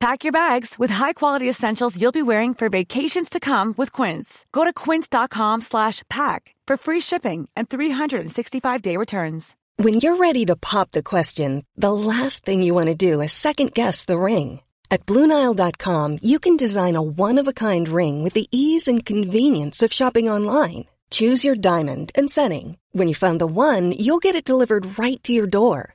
Pack 0.00 0.24
your 0.24 0.32
bags 0.32 0.78
with 0.78 0.90
high-quality 0.90 1.48
essentials 1.48 1.98
you'll 2.00 2.12
be 2.12 2.22
wearing 2.22 2.52
for 2.54 2.68
vacations 2.68 3.30
to 3.30 3.40
come 3.40 3.74
with 3.78 3.90
Quince. 3.90 4.44
Go 4.52 4.64
to 4.64 4.72
quince.com 4.72 5.62
slash 5.62 6.02
pack 6.10 6.54
for 6.66 6.76
free 6.76 7.00
shipping 7.00 7.48
and 7.56 7.68
365-day 7.68 8.96
returns. 8.98 9.56
When 9.76 9.94
you're 9.94 10.16
ready 10.16 10.44
to 10.46 10.56
pop 10.56 10.90
the 10.90 11.02
question, 11.02 11.64
the 11.76 11.92
last 11.92 12.44
thing 12.44 12.62
you 12.62 12.74
want 12.74 12.88
to 12.88 12.94
do 12.94 13.20
is 13.20 13.32
second-guess 13.32 14.04
the 14.04 14.18
ring. 14.18 14.60
At 14.90 15.06
BlueNile.com, 15.06 16.18
you 16.22 16.38
can 16.38 16.56
design 16.56 16.96
a 16.96 17.02
one-of-a-kind 17.02 17.88
ring 17.88 18.22
with 18.22 18.34
the 18.34 18.46
ease 18.52 18.86
and 18.86 19.04
convenience 19.06 19.82
of 19.82 19.92
shopping 19.92 20.28
online. 20.28 20.84
Choose 21.10 21.44
your 21.44 21.54
diamond 21.54 22.12
and 22.14 22.30
setting. 22.30 22.76
When 22.92 23.08
you 23.08 23.14
find 23.14 23.40
the 23.40 23.46
one, 23.46 23.92
you'll 23.92 24.18
get 24.18 24.34
it 24.34 24.44
delivered 24.44 24.98
right 24.98 25.22
to 25.24 25.32
your 25.32 25.46
door. 25.46 25.94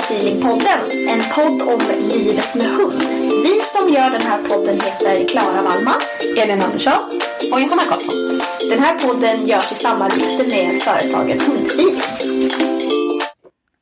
Hundfeelingpodden, 0.11 0.79
en 1.09 1.21
podd 1.35 1.61
om 1.73 1.81
livet 2.13 2.55
med 2.55 2.65
hund. 2.65 3.01
Vi 3.43 3.59
som 3.59 3.89
gör 3.89 4.09
den 4.09 4.21
här 4.21 4.43
podden 4.43 4.79
heter 4.79 5.27
Klara 5.27 5.61
Wallman, 5.61 6.01
Elin 6.37 6.61
Andersson 6.61 7.03
och 7.51 7.61
Johanna 7.61 7.81
Karlsson. 7.89 8.39
Den 8.69 8.79
här 8.79 8.99
podden 8.99 9.47
görs 9.47 9.71
i 9.71 9.75
samarbete 9.75 10.43
med 10.55 10.81
företaget 10.81 11.41
Hundfeeling. 11.41 12.01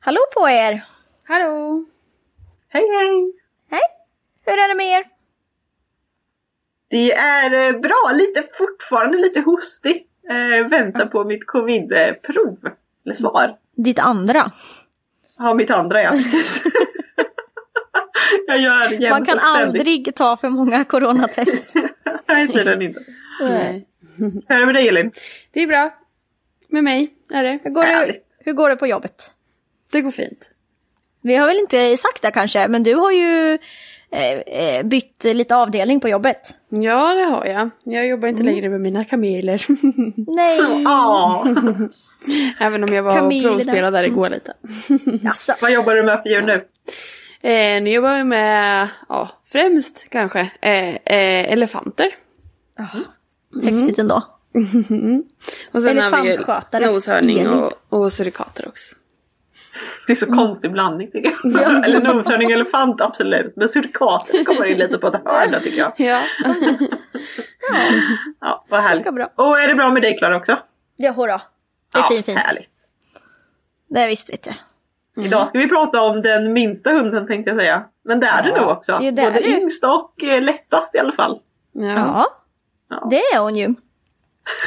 Hallå 0.00 0.20
på 0.34 0.48
er! 0.48 0.84
Hallå! 1.24 1.84
Hej 2.68 2.86
hej! 2.96 3.32
Hej! 3.70 3.86
Hur 4.46 4.52
är 4.52 4.68
det 4.68 4.74
med 4.74 4.86
er? 4.86 5.04
Det 6.90 7.12
är 7.12 7.52
eh, 7.52 7.80
bra, 7.80 8.12
lite 8.14 8.42
fortfarande 8.58 9.18
lite 9.18 9.40
hostig. 9.40 10.06
Eh, 10.28 10.68
väntar 10.68 11.06
på 11.06 11.24
mitt 11.24 11.46
covid-prov. 11.46 12.58
Eller 13.04 13.14
svar. 13.14 13.56
Ditt 13.76 13.98
andra. 13.98 14.52
Ja, 15.40 15.54
mitt 15.54 15.70
andra 15.70 16.02
ja, 16.02 16.10
precis. 16.10 16.62
jag 18.46 18.60
gör 18.60 18.90
jämt 18.90 19.10
Man 19.10 19.26
kan 19.26 19.38
aldrig 19.38 20.14
ta 20.14 20.36
för 20.36 20.48
många 20.48 20.84
coronatest. 20.84 21.74
Nej, 22.28 22.48
tydligen 22.48 22.82
inte. 22.82 23.00
Nej. 23.40 23.86
Hur 24.18 24.42
är 24.48 24.60
det 24.60 24.66
med 24.66 24.74
dig 24.74 24.88
Elin? 24.88 25.12
Det 25.52 25.62
är 25.62 25.66
bra. 25.66 25.94
Med 26.68 26.84
mig 26.84 27.14
är 27.30 27.44
det. 27.44 27.58
Hur 27.62 27.70
går, 27.70 27.82
det, 27.82 28.14
hur 28.38 28.52
går 28.52 28.68
det 28.70 28.76
på 28.76 28.86
jobbet? 28.86 29.30
Det 29.92 30.00
går 30.00 30.10
fint. 30.10 30.50
Vi 31.22 31.36
har 31.36 31.46
väl 31.46 31.58
inte 31.58 31.96
sagt 31.96 32.22
det 32.22 32.30
kanske, 32.30 32.68
men 32.68 32.82
du 32.82 32.94
har 32.94 33.10
ju 33.12 33.58
eh, 34.12 34.32
eh, 34.38 34.82
bytt 34.82 35.24
lite 35.24 35.56
avdelning 35.56 36.00
på 36.00 36.08
jobbet. 36.08 36.54
Ja, 36.68 37.14
det 37.14 37.22
har 37.22 37.44
jag. 37.46 37.70
Jag 37.84 38.06
jobbar 38.06 38.28
inte 38.28 38.42
längre 38.42 38.68
med 38.68 38.80
mina 38.80 39.04
kameler. 39.04 39.66
Nej! 40.36 40.60
Även 42.60 42.84
om 42.84 42.94
jag 42.94 43.02
var 43.02 43.16
Kamelerna. 43.16 43.48
och 43.50 43.54
provspelade 43.54 43.96
där 43.98 44.04
igår 44.04 44.30
lite. 44.30 44.52
Alltså, 45.28 45.52
Vad 45.60 45.72
jobbar 45.72 45.94
du 45.94 46.02
med 46.02 46.22
för 46.22 46.30
djur 46.30 46.42
nu? 46.42 46.66
Eh, 47.42 47.82
nu 47.82 47.90
jobbar 47.90 48.16
jag 48.16 48.26
med, 48.26 48.88
ja, 49.08 49.28
främst 49.46 50.06
kanske, 50.08 50.40
eh, 50.60 50.88
eh, 50.88 51.52
elefanter. 51.52 52.06
häftigt 53.62 53.98
ändå. 53.98 54.22
Och 55.72 55.82
sen 55.82 55.98
har 55.98 56.22
vi 56.80 56.86
noshörning 56.86 57.38
Elin. 57.38 57.52
och, 57.52 57.72
och 57.88 58.12
surikater 58.12 58.68
också. 58.68 58.96
Det 60.06 60.12
är 60.12 60.16
så 60.16 60.26
konstig 60.34 60.72
blandning 60.72 61.10
tycker 61.10 61.32
jag. 61.44 61.84
Eller 61.84 62.00
noshörning 62.14 62.50
elefant 62.50 63.00
absolut. 63.00 63.52
Men 63.56 63.68
surikater 63.68 64.44
kommer 64.44 64.66
in 64.66 64.78
lite 64.78 64.98
på 64.98 65.06
ett 65.06 65.20
hörn 65.24 65.60
tycker 65.62 65.78
jag. 65.78 65.92
Ja. 65.96 66.22
Ja, 68.40 68.64
vad 68.68 68.80
härligt. 68.82 69.14
Bra. 69.14 69.30
Och 69.34 69.60
är 69.60 69.68
det 69.68 69.74
bra 69.74 69.90
med 69.90 70.02
dig 70.02 70.16
Klara 70.18 70.36
också? 70.36 70.58
Ja, 70.96 71.12
hurra. 71.12 71.40
Det 71.92 71.98
är 71.98 72.02
ja, 72.02 72.08
fint, 72.08 72.26
fint. 72.26 72.38
Härligt. 72.38 72.70
Det 73.88 74.06
visste 74.06 74.32
vi 74.32 74.36
inte. 74.36 74.56
Idag 75.28 75.48
ska 75.48 75.58
vi 75.58 75.68
prata 75.68 76.02
om 76.02 76.22
den 76.22 76.52
minsta 76.52 76.90
hunden 76.92 77.26
tänkte 77.26 77.50
jag 77.50 77.58
säga. 77.58 77.84
Men 78.04 78.20
det 78.20 78.26
är 78.26 78.42
det 78.42 78.60
nog 78.60 78.68
också. 78.68 78.92
Ja, 78.92 79.10
det 79.10 79.22
är 79.22 79.30
Både 79.30 79.40
det. 79.40 79.48
yngst 79.48 79.84
och 79.84 80.22
eh, 80.22 80.42
lättast 80.42 80.94
i 80.94 80.98
alla 80.98 81.12
fall. 81.12 81.40
ja. 81.72 81.92
Ja, 81.94 82.26
Ja. 82.90 83.06
det 83.10 83.16
är 83.20 83.38
hon 83.38 83.56
ju. 83.56 83.74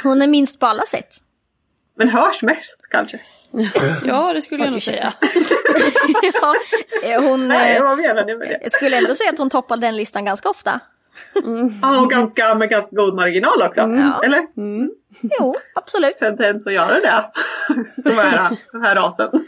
Hon 0.03 0.21
är 0.21 0.27
minst 0.27 0.59
på 0.59 0.65
alla 0.65 0.85
sätt. 0.85 1.15
Men 1.95 2.09
hörs 2.09 2.41
mest 2.43 2.77
kanske. 2.89 3.19
Ja, 4.05 4.33
det 4.33 4.41
skulle 4.41 4.63
jag 4.63 4.71
nog 4.71 4.81
säga. 4.81 5.13
ja, 6.33 6.53
eh, 7.03 7.21
hon... 7.23 7.47
Nej, 7.47 7.75
Eh, 7.77 7.83
med 8.37 8.47
det? 8.49 8.59
jag 8.61 8.71
skulle 8.71 8.97
ändå 8.97 9.15
säga 9.15 9.29
att 9.29 9.37
hon 9.37 9.49
toppar 9.49 9.77
den 9.77 9.95
listan 9.95 10.25
ganska 10.25 10.49
ofta. 10.49 10.79
Ja, 11.81 12.01
och 12.01 12.09
ganska, 12.09 12.55
med 12.55 12.69
ganska 12.69 12.95
god 12.95 13.15
marginal 13.15 13.61
också. 13.61 13.81
Ja. 13.81 14.21
Eller? 14.23 14.47
Jo, 15.21 15.55
absolut. 15.75 16.17
Tendens 16.17 16.67
att 16.67 16.73
göra 16.73 16.99
det. 16.99 17.25
De 18.09 18.11
här, 18.11 18.57
här 18.83 18.95
rasen. 18.95 19.29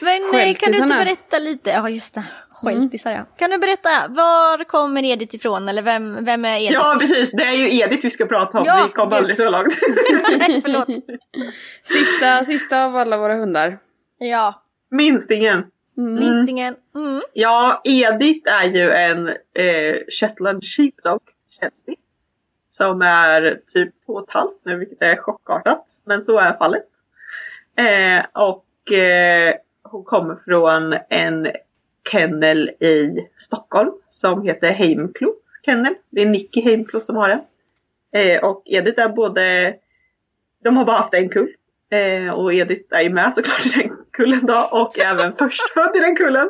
Men 0.00 0.34
eh, 0.34 0.54
kan 0.54 0.72
du 0.72 0.78
inte 0.78 0.96
berätta 0.96 1.38
lite? 1.38 1.70
Ja, 1.70 1.88
just 1.88 2.14
det. 2.14 2.24
Skältisar 2.50 3.12
ja. 3.12 3.24
Kan 3.38 3.50
du 3.50 3.58
berätta, 3.58 4.08
var 4.08 4.64
kommer 4.64 5.04
Edith 5.04 5.34
ifrån? 5.34 5.68
Eller 5.68 5.82
vem, 5.82 6.24
vem 6.24 6.44
är 6.44 6.58
Edith? 6.58 6.74
Ja 6.74 6.96
precis, 7.00 7.30
det 7.30 7.42
är 7.42 7.52
ju 7.52 7.78
Edith 7.80 8.02
vi 8.02 8.10
ska 8.10 8.26
prata 8.26 8.58
om. 8.58 8.64
Ja, 8.64 8.84
vi 8.86 8.92
kom 8.92 9.12
aldrig 9.12 9.36
så 9.36 9.50
långt. 9.50 9.78
Nej, 10.38 10.60
förlåt. 10.62 10.88
Sista, 11.82 12.44
sista 12.44 12.84
av 12.84 12.96
alla 12.96 13.16
våra 13.16 13.34
hundar. 13.34 13.78
Ja, 14.18 14.62
Minstingen. 14.90 15.64
Minstingen. 16.02 16.76
Mm. 16.94 17.20
Ja, 17.32 17.80
Edith 17.84 18.52
är 18.52 18.68
ju 18.68 18.90
en 18.90 19.28
eh, 19.28 19.96
Shetland 20.20 20.64
Sheepdog. 20.64 21.20
det. 21.86 21.94
Som 22.70 23.02
är 23.02 23.60
typ 23.66 23.94
två 24.06 24.12
och 24.12 24.28
ett 24.28 24.34
halvt 24.34 24.60
nu, 24.64 24.76
vilket 24.76 25.02
är 25.02 25.16
chockartat. 25.16 25.84
Men 26.04 26.22
så 26.22 26.38
är 26.38 26.58
fallet. 26.58 26.88
Eh, 27.76 28.24
och 28.32 28.92
eh, 28.92 29.54
hon 29.82 30.04
kommer 30.04 30.36
från 30.36 30.94
en 31.08 31.48
kennel 32.10 32.68
i 32.68 33.28
Stockholm 33.36 33.92
som 34.08 34.42
heter 34.42 34.70
Heimklos 34.70 35.34
kennel. 35.68 35.94
Det 36.10 36.22
är 36.22 36.26
Nicky 36.26 36.60
Heimklos 36.60 37.06
som 37.06 37.16
har 37.16 37.28
den. 37.28 37.40
Eh, 38.12 38.44
och 38.44 38.62
Edith 38.64 39.00
är 39.00 39.08
både, 39.08 39.76
de 40.62 40.76
har 40.76 40.84
bara 40.84 40.96
haft 40.96 41.14
en 41.14 41.28
kull. 41.28 41.54
Eh, 41.90 42.30
och 42.30 42.54
Edith 42.54 42.96
är 42.96 43.02
ju 43.02 43.10
med 43.10 43.34
såklart 43.34 43.66
i 43.66 43.68
den 43.68 43.87
kullen 44.18 44.46
då 44.46 44.68
och 44.72 44.98
även 45.04 45.32
förstfödd 45.32 45.96
i 45.96 45.98
den 45.98 46.16
kullen. 46.16 46.48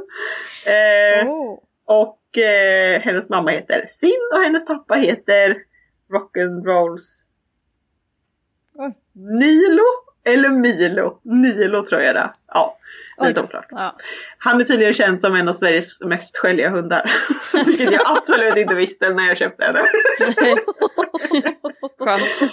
Eh, 0.64 1.28
Oh. 1.28 1.58
och 1.84 2.38
eh, 2.38 3.00
hennes 3.00 3.28
mamma 3.28 3.50
heter 3.50 3.84
Sin 3.88 4.30
och 4.34 4.40
hennes 4.40 4.66
pappa 4.66 4.94
heter 4.94 5.56
Rock'n'Rolls 6.12 7.24
Oj. 8.74 8.94
Men 10.36 10.60
Milo, 10.60 11.20
Nilo 11.22 11.86
tror 11.86 12.02
jag 12.02 12.14
det. 12.14 12.32
Ja, 12.52 12.78
lite 13.20 13.40
oklart. 13.40 13.66
Ja. 13.70 13.96
Han 14.38 14.60
är 14.60 14.64
tydligen 14.64 14.92
känd 14.92 15.20
som 15.20 15.34
en 15.34 15.48
av 15.48 15.52
Sveriges 15.52 16.00
mest 16.00 16.36
skälliga 16.36 16.70
hundar. 16.70 17.10
Vilket 17.66 17.92
jag 17.92 18.00
absolut 18.16 18.56
inte 18.56 18.74
visste 18.74 19.10
när 19.10 19.28
jag 19.28 19.36
köpte 19.36 19.64
henne. 19.64 19.78
Skönt. 21.98 22.52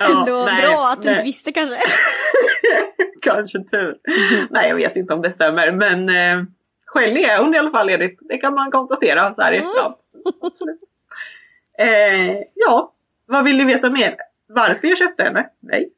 Ja, 0.00 0.20
Ändå 0.20 0.44
nej, 0.44 0.62
bra 0.62 0.88
att 0.88 1.02
du 1.02 1.08
nej. 1.08 1.14
inte 1.14 1.24
visste 1.24 1.52
kanske. 1.52 1.76
Kanske 3.22 3.58
tur. 3.58 3.96
Nej 4.50 4.68
jag 4.68 4.76
vet 4.76 4.96
inte 4.96 5.14
om 5.14 5.22
det 5.22 5.32
stämmer 5.32 5.72
men 5.72 6.08
eh, 6.08 6.44
skällig 6.86 7.24
är 7.24 7.38
hon 7.38 7.54
i 7.54 7.58
alla 7.58 7.70
fall 7.70 7.90
Edith. 7.90 8.22
Det 8.28 8.38
kan 8.38 8.54
man 8.54 8.70
konstatera 8.70 9.34
så 9.34 9.42
här 9.42 9.52
i 9.52 9.56
efterhand. 9.56 9.94
Absolut. 10.42 10.80
Eh, 11.78 12.36
ja, 12.54 12.92
vad 13.26 13.44
vill 13.44 13.56
ni 13.56 13.64
veta 13.64 13.90
mer? 13.90 14.16
Varför 14.46 14.88
jag 14.88 14.98
köpte 14.98 15.22
henne? 15.22 15.48
Nej. 15.60 15.90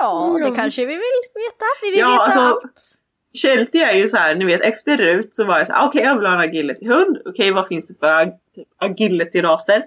Ja, 0.00 0.38
det 0.44 0.50
kanske 0.56 0.80
vi 0.80 0.92
vill 0.92 1.00
veta. 1.34 1.64
Vi 1.82 1.90
vill 1.90 2.00
Ja, 2.00 2.10
veta 2.10 2.22
alltså- 2.22 2.40
allt. 2.40 2.94
Sheltie 3.42 3.86
är 3.90 3.94
ju 3.96 4.08
så 4.08 4.16
här, 4.16 4.34
ni 4.34 4.44
vet 4.44 4.60
efter 4.60 4.96
RUT 4.96 5.34
så 5.34 5.44
var 5.44 5.58
jag 5.58 5.66
så 5.66 5.72
här, 5.72 5.86
okej 5.88 6.02
jag 6.02 6.18
vill 6.18 6.26
ha 6.26 6.34
en 6.34 6.40
agility-hund. 6.50 7.18
Okej 7.24 7.50
vad 7.52 7.66
finns 7.68 7.88
det 7.88 7.94
för 7.98 8.24
typ 8.54 8.68
agility-raser? 8.82 9.82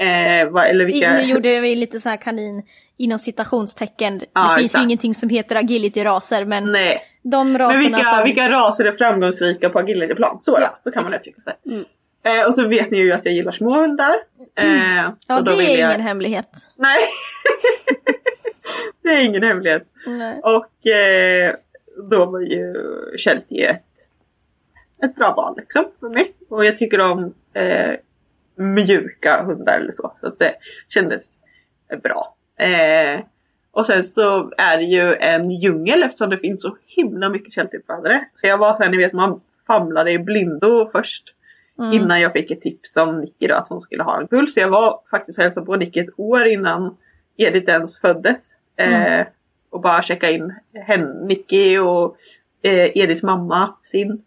Eh, 0.00 0.48
vad, 0.50 0.64
eller 0.66 0.84
vilka... 0.84 1.12
nu 1.12 1.22
gjorde 1.22 1.60
vi 1.60 1.76
lite 1.76 2.00
så 2.00 2.08
här 2.08 2.16
kanin 2.16 2.62
inom 2.98 3.18
citationstecken. 3.18 4.18
Det 4.18 4.26
Ja, 4.34 4.54
finns 4.58 4.64
exakt. 4.70 4.80
ju 4.82 4.84
ingenting 4.84 5.14
som 5.14 5.28
heter 5.28 5.56
agility-raser 5.56 6.44
men 6.44 6.72
Nej. 6.72 7.02
de 7.22 7.58
raserna 7.58 7.80
Men 7.82 7.92
vilka, 7.92 8.04
som... 8.10 8.24
vilka 8.24 8.50
raser 8.50 8.84
är 8.84 8.92
framgångsrika 8.92 9.70
på 9.70 9.78
agilityplan? 9.78 10.40
Så, 10.40 10.52
Ja, 10.52 10.60
ja, 10.60 10.76
så 10.78 10.90
kan 10.92 11.02
man 11.04 11.14
uttrycka 11.14 11.40
sig. 11.42 11.54
Eh, 12.24 12.46
och 12.46 12.54
så 12.54 12.68
vet 12.68 12.90
ni 12.90 12.98
ju 12.98 13.12
att 13.12 13.24
jag 13.24 13.34
gillar 13.34 13.52
små 13.52 13.80
hundar. 13.80 14.14
Eh, 14.58 14.96
Ja, 14.96 15.16
så 15.36 15.40
då 15.40 15.56
det 15.56 15.64
är 15.74 15.78
jag... 15.80 15.90
ingen 15.90 16.00
hemlighet. 16.00 16.48
Nej. 16.76 16.98
det 19.02 19.08
är 19.08 19.24
ingen 19.24 19.42
hemlighet. 19.42 19.82
Nej. 20.06 20.40
Och 20.42 20.86
eh, 20.86 21.54
då 22.10 22.26
var 22.26 22.40
ju 22.40 22.74
Sheltie 23.18 23.70
ett, 23.70 24.08
ett 25.02 25.14
bra 25.14 25.34
val 25.34 25.56
liksom 25.56 25.84
för 26.00 26.08
mig. 26.08 26.32
Och 26.48 26.64
jag 26.64 26.76
tycker 26.76 27.00
om 27.00 27.34
eh, 27.52 27.92
mjuka 28.56 29.42
hundar 29.42 29.78
eller 29.78 29.92
så. 29.92 30.12
Så 30.20 30.26
att 30.26 30.38
det 30.38 30.54
kändes 30.88 31.38
bra. 32.02 32.36
Eh, 32.66 33.20
och 33.70 33.86
sen 33.86 34.04
så 34.04 34.52
är 34.58 34.76
det 34.78 34.84
ju 34.84 35.14
en 35.14 35.50
djungel 35.50 36.02
eftersom 36.02 36.30
det 36.30 36.38
finns 36.38 36.62
så 36.62 36.76
himla 36.86 37.28
mycket 37.28 37.54
Sheltie-uppfödare. 37.54 38.24
Så 38.34 38.46
jag 38.46 38.58
var 38.58 38.74
såhär, 38.74 38.90
ni 38.90 38.96
vet 38.96 39.12
man 39.12 39.40
famlade 39.66 40.12
i 40.12 40.18
blindo 40.18 40.88
först. 40.92 41.34
Mm. 41.78 41.92
Innan 41.92 42.20
jag 42.20 42.32
fick 42.32 42.50
ett 42.50 42.60
tips 42.60 42.96
om 42.96 43.20
Nicky 43.20 43.46
då 43.46 43.54
att 43.54 43.68
hon 43.68 43.80
skulle 43.80 44.02
ha 44.02 44.20
en 44.20 44.28
kull. 44.28 44.48
Så 44.48 44.60
jag 44.60 44.68
var 44.68 45.00
faktiskt 45.10 45.38
och 45.38 45.44
hälsade 45.44 45.66
på 45.66 45.76
Nicky 45.76 46.00
ett 46.00 46.18
år 46.20 46.46
innan 46.46 46.96
Edith 47.36 47.70
ens 47.70 48.00
föddes. 48.00 48.56
Eh, 48.76 49.26
och 49.70 49.80
bara 49.80 50.02
checka 50.02 50.30
in 50.30 50.54
henne, 50.86 51.26
Nicky 51.26 51.78
och 51.78 52.16
eh, 52.62 52.98
Ediths 52.98 53.22
mamma, 53.22 53.74
sin. 53.82 54.24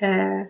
Eh, 0.00 0.42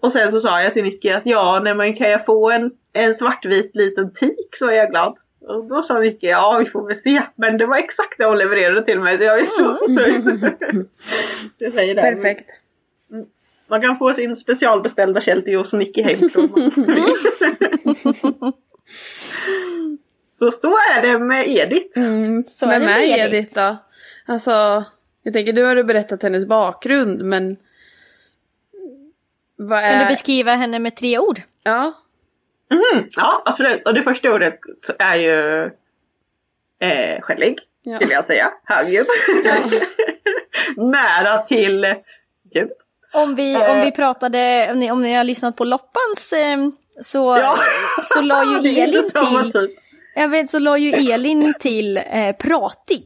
och 0.00 0.12
sen 0.12 0.32
så 0.32 0.40
sa 0.40 0.62
jag 0.62 0.72
till 0.72 0.84
Nicky 0.84 1.10
att 1.10 1.26
ja, 1.26 1.60
nej 1.64 1.74
men 1.74 1.94
kan 1.94 2.10
jag 2.10 2.24
få 2.24 2.50
en, 2.50 2.70
en 2.92 3.14
svartvit 3.14 3.76
liten 3.76 4.12
tik 4.12 4.56
så 4.56 4.66
är 4.66 4.72
jag 4.72 4.90
glad. 4.90 5.16
Och 5.40 5.64
då 5.64 5.82
sa 5.82 5.98
Nicky 5.98 6.26
ja 6.26 6.56
vi 6.58 6.66
får 6.66 6.86
väl 6.86 6.96
se. 6.96 7.22
Men 7.36 7.58
det 7.58 7.66
var 7.66 7.76
exakt 7.76 8.18
det 8.18 8.24
hon 8.24 8.38
levererade 8.38 8.84
till 8.84 9.00
mig 9.00 9.18
så 9.18 9.24
jag 9.24 9.40
är 9.40 9.44
så 9.44 9.88
nöjd. 9.88 10.28
Jag 11.58 11.72
säger 11.72 11.94
det. 11.94 12.02
Perfekt. 12.02 12.50
Man 13.66 13.80
kan 13.80 13.96
få 13.96 14.14
sin 14.14 14.36
specialbeställda 14.36 15.20
Sheltie 15.20 15.56
hos 15.56 15.72
Nicky 15.72 16.02
Heimström. 16.02 16.50
så 20.42 20.50
så 20.50 20.68
är 20.96 21.02
det 21.02 21.18
med 21.18 21.48
Edith. 21.48 22.00
Så 22.46 22.66
är 22.66 22.70
Vem 22.70 22.80
det 22.82 22.92
är 22.92 22.98
med 22.98 23.08
Edith. 23.08 23.24
Edith 23.36 23.54
då? 23.54 23.76
Alltså, 24.26 24.84
jag 25.22 25.34
tänker 25.34 25.52
du 25.52 25.64
har 25.64 25.76
ju 25.76 25.84
berättat 25.84 26.22
hennes 26.22 26.46
bakgrund 26.46 27.22
men... 27.24 27.56
Vad 29.56 29.78
är... 29.78 29.90
Kan 29.92 30.00
du 30.00 30.06
beskriva 30.06 30.54
henne 30.54 30.78
med 30.78 30.96
tre 30.96 31.18
ord? 31.18 31.42
Ja. 31.62 31.92
Mm, 32.70 33.08
ja 33.16 33.42
absolut. 33.44 33.86
Och 33.86 33.94
det 33.94 34.02
första 34.02 34.32
ordet 34.32 34.58
är 34.98 35.16
ju 35.16 35.64
eh, 36.88 37.20
skällig. 37.20 37.58
Ja. 37.82 37.98
Vill 37.98 38.10
jag 38.10 38.24
säga. 38.24 38.50
Högljudd. 38.64 39.06
Nära 40.76 41.38
till 41.42 41.94
ljud. 42.54 42.70
Om 43.12 43.34
vi, 43.34 43.54
Eh. 43.54 43.70
om 43.70 43.80
vi 43.80 43.92
pratade, 43.92 44.68
om 44.72 44.78
ni, 44.78 44.90
om 44.90 45.02
ni 45.02 45.14
har 45.14 45.24
lyssnat 45.24 45.56
på 45.56 45.64
Loppans 45.64 46.32
eh, 46.32 46.68
så, 47.02 47.36
Ja. 47.38 47.58
så 48.04 48.20
la 48.20 48.44
ju 48.44 48.58
Det 48.74 48.80
Elin 48.80 49.02
till, 49.02 49.52
typ. 49.52 49.78
Jag 50.14 50.28
vet, 50.28 50.50
så 50.50 50.58
la 50.58 50.78
ju 50.78 50.92
Elin 51.12 51.54
till 51.60 51.96
eh, 51.96 52.32
pratig. 52.38 53.04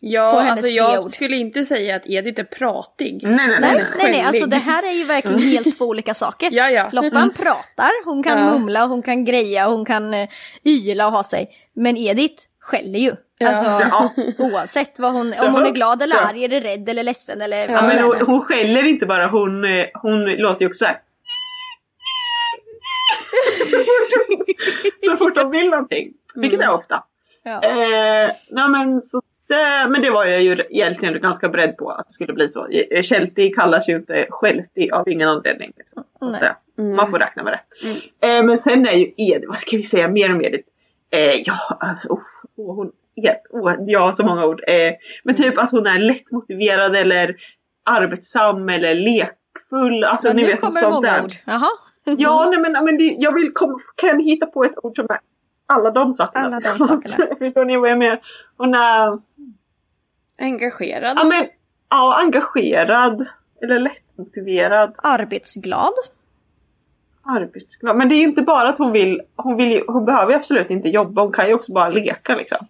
Ja, 0.00 0.30
På 0.32 0.38
hennes 0.38 0.52
alltså 0.52 0.68
jag 0.68 1.04
ord. 1.04 1.10
skulle 1.10 1.36
inte 1.36 1.64
säga 1.64 1.96
att 1.96 2.02
Edith 2.06 2.40
är 2.40 2.44
pratig. 2.44 3.20
Nej 3.22 3.46
nej 3.48 3.58
nej. 3.60 3.84
Nej, 3.98 4.10
nej. 4.10 4.20
alltså 4.20 4.46
det 4.46 4.56
här 4.56 4.82
är 4.90 4.92
ju 4.92 5.04
verkligen 5.04 5.42
helt 5.42 5.78
två 5.78 5.84
olika 5.84 6.14
saker. 6.14 6.50
Ja, 6.52 6.70
ja. 6.70 6.88
Loppan 6.92 7.32
pratar, 7.34 8.04
hon 8.04 8.22
kan 8.22 8.38
Ja. 8.38 8.52
mumla, 8.58 8.86
hon 8.86 9.02
kan 9.02 9.24
greja, 9.24 9.66
hon 9.68 9.84
kan 9.84 10.14
eh, 10.14 10.28
yla 10.64 11.06
och 11.06 11.12
ha 11.12 11.24
sig. 11.24 11.48
Men 11.74 11.96
Edith 11.96 12.42
skäller 12.60 12.98
ju. 12.98 13.14
Ja. 13.38 13.48
Alltså 13.48 13.88
Ja. 13.90 14.10
oavsett 14.38 14.98
vad 14.98 15.12
hon, 15.12 15.32
Så 15.32 15.46
om 15.46 15.52
hon 15.52 15.66
är 15.66 15.70
glad 15.70 16.02
eller 16.02 16.14
så. 16.16 16.20
arg, 16.22 16.44
eller 16.44 16.60
rädd 16.60 16.88
eller 16.88 17.02
ledsen 17.02 17.40
eller 17.40 17.68
Ja, 17.68 17.82
men 17.86 17.98
hon, 18.04 18.16
hon 18.26 18.40
skäller 18.40 18.86
inte 18.86 19.06
bara, 19.06 19.26
hon, 19.26 19.64
eh, 19.64 19.86
hon 19.94 20.24
låter 20.24 20.60
ju 20.62 20.66
också 20.66 20.78
såhär. 20.84 20.96
så 25.06 25.16
fort 25.16 25.36
hon 25.36 25.50
vill 25.50 25.70
någonting. 25.70 26.12
Vilket 26.34 26.60
är 26.60 26.72
ofta. 26.72 27.04
Ja. 27.42 27.62
Eh, 27.62 28.30
nej 28.50 28.68
men, 28.68 29.00
så 29.00 29.22
det, 29.48 29.88
men 29.88 30.02
det 30.02 30.10
var 30.10 30.24
jag 30.24 30.42
ju 30.42 30.56
egentligen 30.70 31.20
ganska 31.20 31.48
beredd 31.48 31.76
på 31.76 31.90
att 31.90 32.06
det 32.08 32.12
skulle 32.12 32.32
bli 32.32 32.48
så. 32.48 32.66
Eh, 32.68 33.02
Sheltie 33.02 33.54
kallas 33.54 33.88
ju 33.88 33.96
inte 33.96 34.26
Sheltie 34.30 34.94
av 34.94 35.08
ingen 35.08 35.28
anledning. 35.28 35.72
Liksom. 35.76 36.04
Nej. 36.20 36.40
det, 36.76 36.82
Man 36.82 37.10
får 37.10 37.18
räkna 37.18 37.42
med 37.42 37.52
det. 37.52 38.28
Eh, 38.28 38.42
men 38.44 38.58
sen 38.58 38.86
är 38.86 38.92
ju 38.92 39.12
Edith, 39.16 39.48
vad 39.48 39.58
ska 39.58 39.76
vi 39.76 39.82
säga 39.82 40.08
mer 40.08 40.34
om 40.34 40.44
Edith? 40.44 40.68
Eh, 41.10 41.34
ja, 41.44 41.54
oh, 42.08 42.18
oh, 42.56 42.74
hon, 42.76 42.92
oh, 43.50 43.74
ja, 43.86 44.12
så 44.12 44.24
många 44.24 44.46
ord. 44.46 44.62
Eh, 44.66 44.92
men 45.24 45.34
typ 45.34 45.58
att 45.58 45.70
hon 45.70 45.86
är 45.86 45.98
lättmotiverad 45.98 46.96
eller 46.96 47.36
arbetsam 47.90 48.68
eller 48.68 48.94
lekfull. 48.94 50.04
Alltså 50.04 50.28
Ja, 50.28 50.34
ni 50.34 50.42
nu 50.42 50.48
vet 50.48 50.60
kommer 50.60 50.80
sånt 50.80 50.94
många 50.94 51.12
där. 51.12 51.24
ord. 51.24 51.32
Jaha. 51.44 51.70
Ja, 52.18 52.48
nej 52.50 52.60
men, 52.60 52.84
men 52.84 52.98
det, 52.98 53.04
jag 53.04 53.32
vill 53.32 53.52
komma, 53.54 53.78
kan 53.96 54.20
hitta 54.20 54.46
på 54.46 54.64
ett 54.64 54.78
ord 54.84 54.96
som 54.96 55.06
är 55.10 55.18
alla 55.66 55.90
de 55.90 56.12
sakerna. 56.12 56.46
Alla 56.46 56.60
de 56.60 56.78
sakerna. 56.78 57.36
Förstår 57.38 57.64
ni 57.64 57.76
vad 57.76 57.90
jag 57.90 57.98
menar? 57.98 58.20
Hon 58.56 58.74
är 58.74 59.18
Engagerad. 60.38 61.18
ja, 61.18 61.24
men, 61.24 61.46
ja, 61.90 62.20
engagerad 62.22 63.28
eller 63.62 63.78
lättmotiverad, 63.78 64.94
Arbetsglad. 65.02 65.92
arbetsglad. 67.22 67.96
Men 67.96 68.08
det 68.08 68.14
är 68.14 68.22
inte 68.22 68.42
bara 68.42 68.68
att 68.68 68.78
hon 68.78 68.92
vill, 68.92 69.22
hon, 69.36 69.56
vill 69.56 69.72
ju, 69.72 69.84
hon 69.86 70.04
behöver 70.04 70.32
ju 70.32 70.38
absolut 70.38 70.70
inte 70.70 70.88
jobba, 70.88 71.22
hon 71.22 71.32
kan 71.32 71.48
ju 71.48 71.54
också 71.54 71.72
bara 71.72 71.88
leka 71.88 72.36
liksom. 72.36 72.66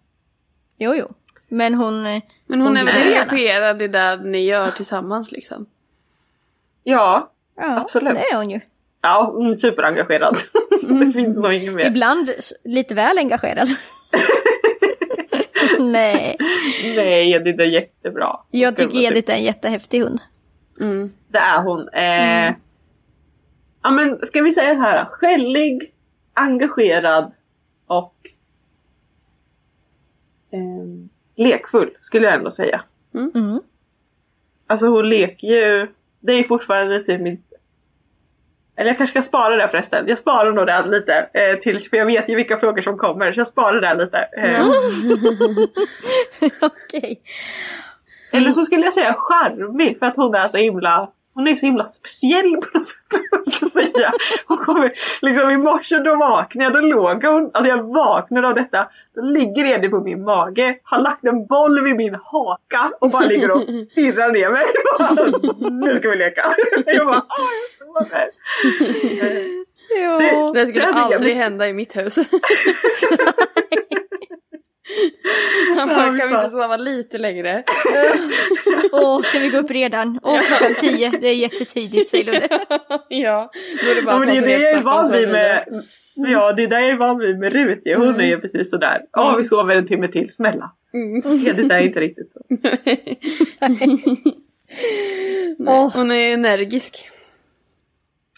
Jo, 0.79 0.95
jo. 0.95 1.07
Men 1.49 1.75
hon... 1.75 2.03
Men 2.47 2.61
hon 2.61 2.77
är 2.77 2.85
väl 2.85 3.13
engagerad 3.13 3.83
i 3.83 3.89
det 3.89 4.17
ni 4.17 4.45
gör 4.47 4.71
tillsammans 4.71 5.33
liksom. 5.33 5.67
Ja, 6.85 7.31
Ja, 7.61 7.81
Absolut. 7.81 8.15
det 8.15 8.21
är 8.21 8.37
hon 8.37 8.51
ju. 8.51 8.61
Ja 9.03 9.31
hon 9.35 9.51
är 9.51 9.55
superengagerad. 9.55 10.37
det 10.83 11.13
finns 11.13 11.37
nog 11.37 11.53
inget 11.53 11.75
mer. 11.75 11.87
Ibland 11.87 12.31
lite 12.65 12.95
väl 12.95 13.19
engagerad. 13.19 13.69
Nej, 15.79 16.37
Nej, 16.97 17.33
Edith 17.33 17.61
är 17.61 17.65
jättebra. 17.65 18.41
jag 18.51 18.77
tycker 18.77 18.99
Edith 18.99 19.33
är 19.33 19.37
en 19.37 19.45
jättehäftig 19.45 20.01
hund. 20.01 20.21
Mm. 20.83 21.11
Det 21.29 21.39
är 21.39 21.63
hon. 21.63 21.89
Eh, 21.89 22.55
Ja 23.83 23.91
men 23.91 24.27
ska 24.27 24.43
vi 24.43 24.53
säga 24.53 24.75
så 24.75 24.81
här. 24.81 25.05
Skällig, 25.05 25.93
engagerad 26.35 27.33
och 27.87 28.15
ehm, 30.53 31.09
lekfull 31.37 31.91
skulle 32.01 32.27
jag 32.27 32.35
ändå 32.35 32.51
säga. 32.51 32.83
Mm. 33.15 33.61
Alltså 34.67 34.87
hon 34.87 35.09
leker 35.09 35.49
ju. 35.49 35.89
Det 36.21 36.33
är 36.33 36.37
ju 36.37 36.45
fortfarande 36.45 37.05
typ 37.05 37.21
min... 37.21 37.43
Eller 38.79 38.91
jag 38.91 38.99
kanske 38.99 39.21
ska 39.21 39.23
spara 39.23 39.57
det 39.57 39.69
förresten. 39.69 40.09
Jag 40.09 40.19
sparar 40.19 40.53
nog 40.53 40.67
det 40.67 40.85
lite. 40.87 41.29
Eh, 41.33 41.59
tills, 41.59 41.91
för 41.91 41.97
jag 41.97 42.07
vet 42.07 42.29
ju 42.29 42.35
vilka 42.35 42.59
frågor 42.59 42.81
som 42.81 42.99
kommer. 42.99 43.33
Så 43.33 43.41
jag 43.41 43.49
sparar 43.49 43.81
det 43.81 44.05
lite. 44.05 44.19
Eh, 44.19 44.67
Okej. 46.61 47.21
Eller 48.33 48.53
så 48.53 48.65
skulle 48.65 48.85
jag 48.85 48.93
säga 48.93 49.15
charmig. 49.19 49.99
För 49.99 50.07
att 50.07 50.17
hon 50.17 50.35
är 50.35 50.49
så 50.49 50.57
himla 50.57 51.11
hon 51.39 51.49
är 51.49 51.57
så 51.57 51.67
himla 51.67 51.85
speciell 51.85 52.57
på 52.57 52.79
något 52.79 52.87
sätt. 52.87 52.97
vad 53.31 53.47
ska 53.55 53.67
jag 53.75 53.93
säga. 53.93 54.13
Hon 54.47 54.57
kommer, 54.59 54.93
liksom 55.23 55.51
i 55.51 55.57
morse 55.57 55.97
då 55.99 56.17
vaknade 56.17 56.65
jag, 56.65 56.73
då 56.73 56.81
låg 56.81 57.25
hon, 57.25 57.51
alltså 57.55 57.71
jag 57.71 57.83
vaknade 57.83 58.49
av 58.49 58.55
detta. 58.55 58.89
Då 59.15 59.23
ligger 59.23 59.65
Edith 59.65 59.91
på 59.91 60.01
min 60.01 60.25
mage, 60.25 60.79
har 60.83 61.01
lagt 61.01 61.25
en 61.25 61.47
boll 61.47 61.85
vid 61.85 61.97
min 61.97 62.15
haka 62.25 62.91
och 63.01 63.11
bara 63.11 63.23
ligger 63.23 63.51
och 63.51 63.63
stirrar 63.91 64.33
ner 64.33 64.51
mig. 64.51 64.65
Bara, 64.99 65.71
nu 65.71 65.97
ska 65.97 66.11
vi 66.11 66.17
leka. 66.17 66.55
Jag 66.87 67.07
bara, 67.07 67.23
jag. 70.01 70.23
Ja. 70.23 70.53
Det 70.55 70.67
skulle 70.67 70.85
Det 70.85 70.91
jag 70.91 70.97
aldrig 70.97 71.21
bestämt. 71.23 71.43
hända 71.43 71.69
i 71.69 71.73
mitt 71.73 71.97
hus. 71.97 72.19
Han 75.79 75.89
bara, 75.89 76.19
kan 76.19 76.29
vi 76.29 76.35
inte 76.35 76.51
sova 76.51 76.77
lite 76.77 77.19
längre? 77.19 77.63
Åh, 78.93 79.23
ska 79.23 79.39
vi 79.39 79.49
gå 79.49 79.59
upp 79.59 79.71
redan? 79.71 80.21
Åh, 80.23 80.41
klockan 80.41 80.75
tio. 80.81 81.11
Det 81.21 81.29
är 81.29 81.35
jättetidigt 81.35 82.09
säger 82.09 82.25
Ludde. 82.25 82.49
ja, 83.09 83.51
då 83.85 83.91
är 83.91 83.95
det 83.95 84.03
bara 84.03 84.15
Ja, 84.15 84.19
men 84.19 84.29
det 84.29 84.37
är 84.37 84.43
det 84.43 84.53
jag 84.63 84.71
är 84.79 84.83
van 84.83 85.13
vid 85.13 85.29
med, 85.29 85.83
ja 86.15 86.53
det 86.53 86.63
är 86.63 86.67
det 86.69 86.81
jag 86.81 86.91
är 86.91 86.97
van 86.97 87.19
vid 87.19 87.39
med 87.39 87.53
Rut 87.53 87.83
ju. 87.85 87.95
Hon 87.95 88.09
Mm. 88.09 88.21
är 88.21 88.25
ju 88.25 88.41
precis 88.41 88.71
sådär. 88.71 89.01
Ja 89.13 89.35
vi 89.39 89.45
sover 89.45 89.77
en 89.77 89.87
timme 89.87 90.09
till, 90.09 90.33
snälla. 90.35 90.71
Mm. 90.95 91.47
Edith 91.47 91.75
är 91.75 91.79
inte 91.79 92.01
riktigt 92.01 92.33
så. 92.33 92.41
Nej, 95.59 95.91
Hon 95.95 96.11
är 96.11 96.35
energisk. 96.35 97.09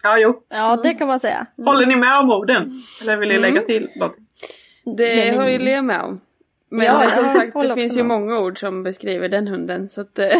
Ja 0.02 0.18
jo. 0.18 0.42
Ja, 0.48 0.80
det 0.82 0.94
kan 0.94 1.08
man 1.08 1.20
säga. 1.20 1.46
Håller 1.56 1.86
ni 1.86 1.96
med 1.96 2.18
om 2.18 2.30
orden? 2.30 2.82
Eller 3.02 3.16
vill 3.16 3.28
ni 3.28 3.34
Mm. 3.34 3.54
lägga 3.54 3.66
till 3.66 3.88
något? 3.96 4.16
Det 4.96 5.36
håller 5.36 5.58
Leo 5.58 5.82
med 5.82 6.00
om. 6.02 6.20
Men 6.72 6.86
Ja, 6.86 7.04
eh, 7.04 7.10
som 7.10 7.24
jag 7.24 7.34
sagt, 7.34 7.52
det 7.62 7.74
finns 7.74 7.92
ju 7.96 8.02
med. 8.02 8.06
många 8.06 8.38
ord 8.38 8.60
som 8.60 8.82
beskriver 8.82 9.28
den 9.28 9.48
hunden. 9.48 9.88
Så 9.88 10.00
att, 10.00 10.18
eh, 10.18 10.26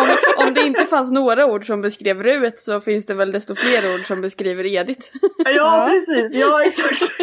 om, 0.00 0.08
om 0.46 0.54
det 0.54 0.60
inte 0.66 0.84
fanns 0.84 1.10
några 1.10 1.46
ord 1.46 1.66
som 1.66 1.80
beskrev 1.82 2.22
Rut 2.22 2.58
så 2.60 2.80
finns 2.80 3.06
det 3.06 3.14
väl 3.14 3.32
desto 3.32 3.54
fler 3.54 3.94
ord 3.94 4.06
som 4.06 4.20
beskriver 4.20 4.66
Edith. 4.66 5.06
Ja, 5.44 5.88
precis, 5.90 6.34
ja 6.34 6.62
exakt. 6.64 7.12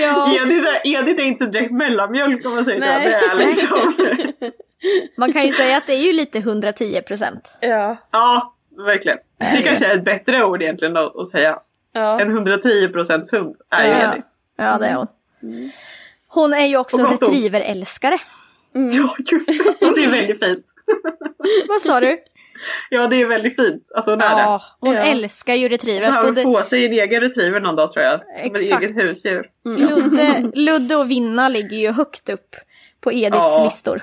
Ja, 0.00 0.34
Edith, 0.36 0.66
är, 0.68 0.80
Edith 0.84 1.20
är 1.22 1.26
inte 1.26 1.46
direkt 1.46 1.72
mellanmjölk 1.72 2.46
om 2.46 2.54
man 2.54 2.64
säger 2.64 2.80
Nej. 2.80 3.08
Det 3.08 3.14
är 3.14 3.46
liksom. 3.46 3.92
man 5.16 5.32
kan 5.32 5.46
ju 5.46 5.52
säga 5.52 5.76
att 5.76 5.86
det 5.86 5.92
är 5.92 6.06
ju 6.06 6.12
lite 6.12 6.38
110 6.38 7.00
procent. 7.02 7.58
ja. 7.60 7.96
Ja, 8.10 8.54
verkligen. 8.86 9.18
Det 9.38 9.62
kanske 9.62 9.86
är 9.86 9.98
ett 9.98 10.04
bättre 10.04 10.44
ord 10.44 10.62
egentligen 10.62 10.96
att 10.96 11.28
säga. 11.28 11.58
ja. 11.92 12.20
En 12.20 12.38
110% 12.38 13.36
hund 13.36 13.56
är 13.70 13.84
ju 13.84 13.90
Ja. 13.90 14.12
Edith. 14.12 14.26
Ja, 14.56 14.78
det 14.78 14.86
är 14.86 14.94
hon. 14.94 15.06
Hon 16.30 16.52
är 16.52 16.66
ju 16.66 16.76
också 16.76 16.96
retrieverälskare. 17.06 18.18
Ja, 18.72 19.16
just 19.18 19.48
det. 19.48 19.54
Det 19.94 20.04
är 20.04 20.10
väldigt 20.10 20.44
fint. 20.44 20.64
Vad 21.68 21.82
sa 21.82 22.00
du? 22.00 22.18
Ja, 22.90 23.06
det 23.06 23.16
är 23.16 23.26
väldigt 23.26 23.56
fint 23.56 23.90
att 23.94 24.06
hon 24.06 24.14
är 24.20 24.36
det. 24.36 24.42
Ja, 24.42 24.62
hon 24.80 24.94
Ja. 24.94 25.00
älskar 25.00 25.54
ju 25.54 25.62
Hon 25.64 25.68
retrievers. 25.70 26.08
behöver 26.08 26.28
Både 26.32 26.42
få 26.42 26.62
sig 26.62 26.86
en 26.86 26.92
egen 26.92 27.20
retriever 27.20 27.60
någon 27.60 27.76
dag 27.76 27.92
tror 27.92 28.04
jag. 28.04 28.20
Som 28.20 28.54
ett 28.54 28.60
Exakt. 28.60 28.82
eget 28.82 28.96
husdjur. 28.96 29.46
Ludde, 29.64 30.50
Ludde 30.54 30.96
och 30.96 31.10
Vinna 31.10 31.48
ligger 31.48 31.76
ju 31.76 31.92
högt 31.92 32.28
upp 32.28 32.56
på 33.00 33.12
Ediths 33.12 33.36
Ja. 33.38 33.64
listor. 33.64 34.02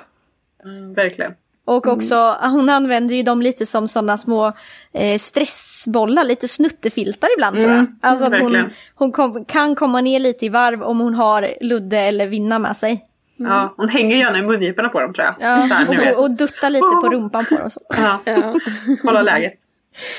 Mm, 0.64 0.94
verkligen. 0.94 1.32
Och 1.68 1.86
också, 1.86 2.36
hon 2.40 2.68
använder 2.70 3.14
ju 3.14 3.22
dem 3.22 3.42
lite 3.42 3.66
som 3.66 3.88
sådana 3.88 4.18
små 4.18 4.52
eh, 4.92 5.18
stressbollar, 5.18 6.24
lite 6.24 6.48
snuttefiltar 6.48 7.28
ibland 7.36 7.56
tror 7.58 7.70
jag. 7.70 7.78
Mm, 7.78 7.96
Alltså 8.02 8.24
att 8.26 8.32
hon, 8.40 8.52
verkligen. 8.52 8.70
hon 8.94 9.12
kom, 9.12 9.44
kan 9.44 9.74
komma 9.74 10.00
ner 10.00 10.18
lite 10.20 10.46
i 10.46 10.48
varv 10.48 10.82
om 10.82 11.00
hon 11.00 11.14
har 11.14 11.54
Ludde 11.60 11.98
eller 11.98 12.26
Vinna 12.26 12.58
med 12.58 12.76
sig. 12.76 13.04
Ja, 13.36 13.74
hon 13.76 13.88
hänger 13.88 14.16
gärna 14.16 14.38
i 14.38 14.42
mungiporna 14.42 14.88
på 14.88 15.00
dem 15.00 15.14
tror 15.14 15.24
jag. 15.26 15.34
Ja, 15.40 15.66
Där, 15.86 16.14
och, 16.16 16.22
och 16.22 16.30
dutta 16.30 16.68
lite 16.68 16.80
på 17.02 17.08
rumpan 17.12 17.44
på 17.44 17.58
dem. 17.58 17.70
Så. 17.70 17.80
Ja, 17.88 18.20
Ja. 18.24 18.54
kolla 19.02 19.22
läget. 19.22 19.54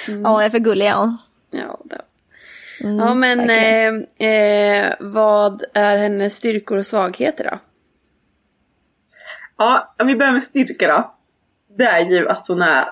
Ja, 0.07 0.29
hon 0.29 0.41
är 0.41 0.49
för 0.49 0.59
gullig 0.59 0.85
ja. 0.85 1.17
Ja, 1.51 1.79
det. 1.83 2.01
ja 2.79 3.13
men 3.13 3.39
eh, 3.49 4.27
eh, 4.29 4.93
vad 4.99 5.63
är 5.73 5.97
hennes 5.97 6.35
styrkor 6.35 6.77
och 6.77 6.85
svagheter 6.85 7.43
då? 7.43 7.59
Ja, 9.57 9.95
om 9.99 10.07
vi 10.07 10.15
börjar 10.15 10.33
med 10.33 10.43
styrka 10.43 10.87
då. 10.87 11.15
Det 11.79 11.85
är 11.85 12.09
ju 12.09 12.27
att 12.29 12.47
hon 12.47 12.61
är 12.61 12.85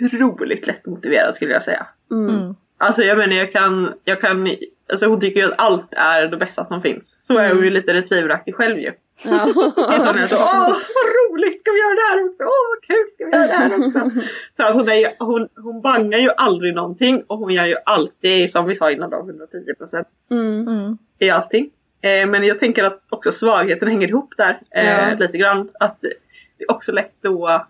otroligt 0.00 0.66
lättmotiverad 0.66 1.34
skulle 1.34 1.52
jag 1.52 1.62
säga. 1.62 1.86
Mm. 2.10 2.54
Alltså 2.78 3.02
jag 3.02 3.18
menar 3.18 3.36
jag 3.36 3.52
kan, 3.52 3.92
jag 4.04 4.20
kan, 4.20 4.48
alltså 4.90 5.06
hon 5.06 5.20
tycker 5.20 5.40
ju 5.40 5.46
att 5.46 5.60
allt 5.62 5.94
är 5.94 6.26
det 6.26 6.36
bästa 6.36 6.64
som 6.64 6.82
finns. 6.82 7.26
Så 7.26 7.36
är 7.38 7.54
hon 7.54 7.64
ju 7.64 7.70
lite 7.70 7.94
retrieveraktig 7.94 8.54
själv 8.54 8.78
ju. 8.78 8.92
Ja. 9.24 9.40
Att 9.76 10.06
hon 10.06 10.18
är 10.18 10.26
så 10.26 10.36
åh 10.36 10.68
vad 10.68 11.08
roligt 11.32 11.58
ska 11.58 11.70
vi 11.70 11.78
göra 11.78 11.94
det 11.94 12.08
här 12.10 12.28
också, 12.28 12.42
åh 12.42 12.68
vad 12.70 12.82
kul 12.86 13.06
ska 13.14 13.24
vi 13.24 13.30
göra 13.30 13.46
det 13.46 13.54
här 13.54 13.78
också. 13.78 14.20
Så 14.56 14.62
att 14.62 14.74
hon, 14.74 14.88
är 14.88 14.94
ju, 14.94 15.06
hon, 15.18 15.48
hon 15.56 15.80
bangar 15.82 16.18
ju 16.18 16.30
aldrig 16.36 16.74
någonting 16.74 17.22
och 17.26 17.38
hon 17.38 17.52
gör 17.52 17.66
ju 17.66 17.76
alltid 17.84 18.50
som 18.50 18.66
vi 18.66 18.74
sa 18.74 18.90
innan 18.90 19.10
då 19.10 19.16
110% 19.16 20.04
Mm. 20.30 20.68
Mm. 20.68 20.98
i 21.18 21.30
allting. 21.30 21.70
Eh, 22.02 22.26
men 22.26 22.44
jag 22.44 22.58
tänker 22.58 22.84
att 22.84 23.00
också 23.10 23.32
svagheten 23.32 23.88
hänger 23.88 24.08
ihop 24.08 24.34
där 24.36 24.60
eh, 24.70 25.08
Ja. 25.10 25.14
lite 25.18 25.38
grann. 25.38 25.70
Att 25.80 26.00
det 26.00 26.64
är 26.64 26.70
också 26.70 26.92
lätt 26.92 27.14
då 27.22 27.66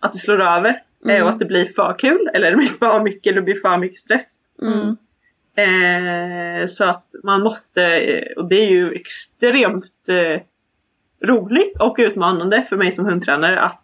att 0.00 0.12
det 0.12 0.18
slår 0.18 0.40
över 0.40 0.68
eh, 0.70 1.10
Mm. 1.10 1.22
och 1.22 1.30
att 1.30 1.38
det 1.38 1.44
blir 1.44 1.64
för 1.64 1.98
kul 1.98 2.30
eller 2.34 2.50
det 2.50 2.56
blir 2.56 2.66
för 2.66 3.00
mycket 3.00 3.26
eller 3.30 3.40
det 3.40 3.44
blir 3.44 3.54
för 3.54 3.78
mycket 3.78 3.98
stress. 3.98 4.38
Mm. 4.62 4.96
Eh, 5.58 6.66
så 6.66 6.84
att 6.84 7.04
man 7.24 7.42
måste, 7.42 7.82
och 8.36 8.48
det 8.48 8.56
är 8.56 8.70
ju 8.70 8.92
extremt 8.92 10.08
eh, 10.08 10.40
roligt 11.28 11.80
och 11.80 11.96
utmanande 11.98 12.62
för 12.62 12.76
mig 12.76 12.92
som 12.92 13.04
hundtränare 13.04 13.60
att 13.60 13.82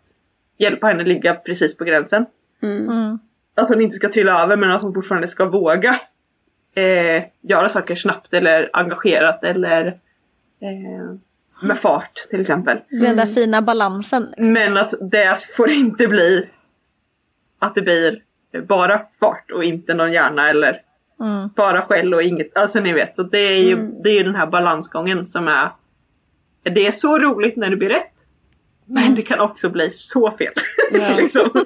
hjälpa 0.59 0.87
henne 0.87 1.05
ligga 1.05 1.35
precis 1.35 1.77
på 1.77 1.85
gränsen. 1.85 2.27
Mm. 2.63 2.89
Mm. 2.89 3.19
Att 3.55 3.69
hon 3.69 3.81
inte 3.81 3.97
ska 3.97 4.09
trilla 4.09 4.43
över 4.43 4.57
men 4.57 4.71
att 4.71 4.83
hon 4.83 4.95
fortfarande 4.95 5.29
ska 5.29 5.45
våga 5.45 6.01
eh, 6.75 7.25
göra 7.41 7.69
saker 7.69 7.95
snabbt 7.95 8.35
eller 8.35 8.71
engagerat 8.73 9.45
eller 9.45 9.87
eh, 10.61 11.15
med 11.65 11.79
fart 11.79 12.15
till 12.31 12.41
exempel. 12.41 12.79
Den 12.91 13.17
där 13.17 13.27
fina 13.27 13.63
balansen. 13.63 14.35
Men 14.39 14.77
att 14.77 14.95
det 15.11 15.47
får 15.57 15.71
inte 15.71 16.07
bli 16.07 16.49
att 17.59 17.75
det 17.75 17.83
blir 17.83 18.23
bara 18.69 18.99
fart 19.21 19.51
och 19.51 19.65
inte 19.65 19.95
någon 19.95 20.13
hjärna 20.13 20.49
eller 20.51 20.81
Mm. 21.21 21.49
bara 21.57 21.83
skäll 21.83 22.15
och 22.15 22.23
inget. 22.23 22.59
Alltså 22.59 22.81
ni 22.81 22.93
vet, 22.93 23.17
så 23.17 23.23
det 23.23 23.39
är 23.39 23.63
ju, 23.63 23.77
det 23.77 24.11
är 24.11 24.15
ju 24.15 24.23
den 24.23 24.35
här 24.35 24.47
balansgången 24.47 25.27
som 25.27 25.49
är 25.49 25.71
Det 26.63 26.87
är 26.87 26.93
så 26.93 27.19
roligt 27.19 27.57
när 27.57 27.71
det 27.71 27.77
blir 27.77 27.89
rätt. 27.89 28.13
Men 28.87 29.15
det 29.15 29.23
kan 29.23 29.41
också 29.41 29.69
bli 29.71 29.91
så 29.91 30.31
fel. 30.31 30.53
liksom. 31.17 31.65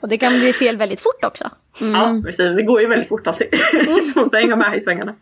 Och 0.00 0.08
det 0.08 0.18
kan 0.18 0.32
bli 0.38 0.52
fel 0.52 0.76
väldigt 0.76 1.00
fort 1.00 1.24
också. 1.24 1.50
Ja 1.80 2.20
precis, 2.24 2.56
det 2.56 2.62
går 2.62 2.80
ju 2.80 2.86
väldigt 2.86 3.08
fort 3.08 3.26
alltid. 3.26 3.46
Man 3.88 4.12
måste 4.16 4.36
hänga 4.36 4.56
med 4.56 4.76
i 4.78 4.80
svängarna. 4.80 5.14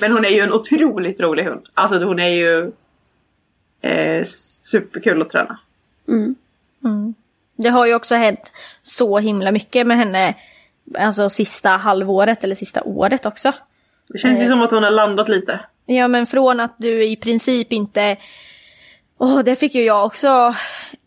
Men 0.00 0.12
hon 0.12 0.24
är 0.24 0.28
ju 0.28 0.40
en 0.40 0.52
otroligt 0.52 1.20
rolig 1.20 1.44
hund. 1.44 1.66
Alltså 1.74 2.04
hon 2.04 2.18
är 2.18 2.28
ju 2.28 2.72
eh, 3.80 4.22
superkul 4.62 5.22
att 5.22 5.30
träna. 5.30 5.58
Mm. 6.84 7.14
Det 7.56 7.68
har 7.68 7.86
ju 7.86 7.94
också 7.94 8.14
hänt 8.14 8.52
så 8.82 9.18
himla 9.18 9.52
mycket 9.52 9.86
med 9.86 9.96
henne. 9.96 10.34
Alltså 10.98 11.30
sista 11.30 11.70
halvåret 11.70 12.44
eller 12.44 12.54
sista 12.54 12.82
året 12.82 13.26
också. 13.26 13.52
Det 14.08 14.18
känns 14.18 14.40
ju 14.40 14.46
som 14.46 14.62
att 14.62 14.70
hon 14.70 14.82
har 14.82 14.90
landat 14.90 15.28
lite. 15.28 15.60
Ja 15.86 16.08
men 16.08 16.26
från 16.26 16.60
att 16.60 16.74
du 16.78 17.04
i 17.04 17.16
princip 17.16 17.72
inte... 17.72 18.16
Åh, 19.18 19.38
det 19.44 19.56
fick 19.56 19.74
ju 19.74 19.82
jag 19.82 20.06
också 20.06 20.54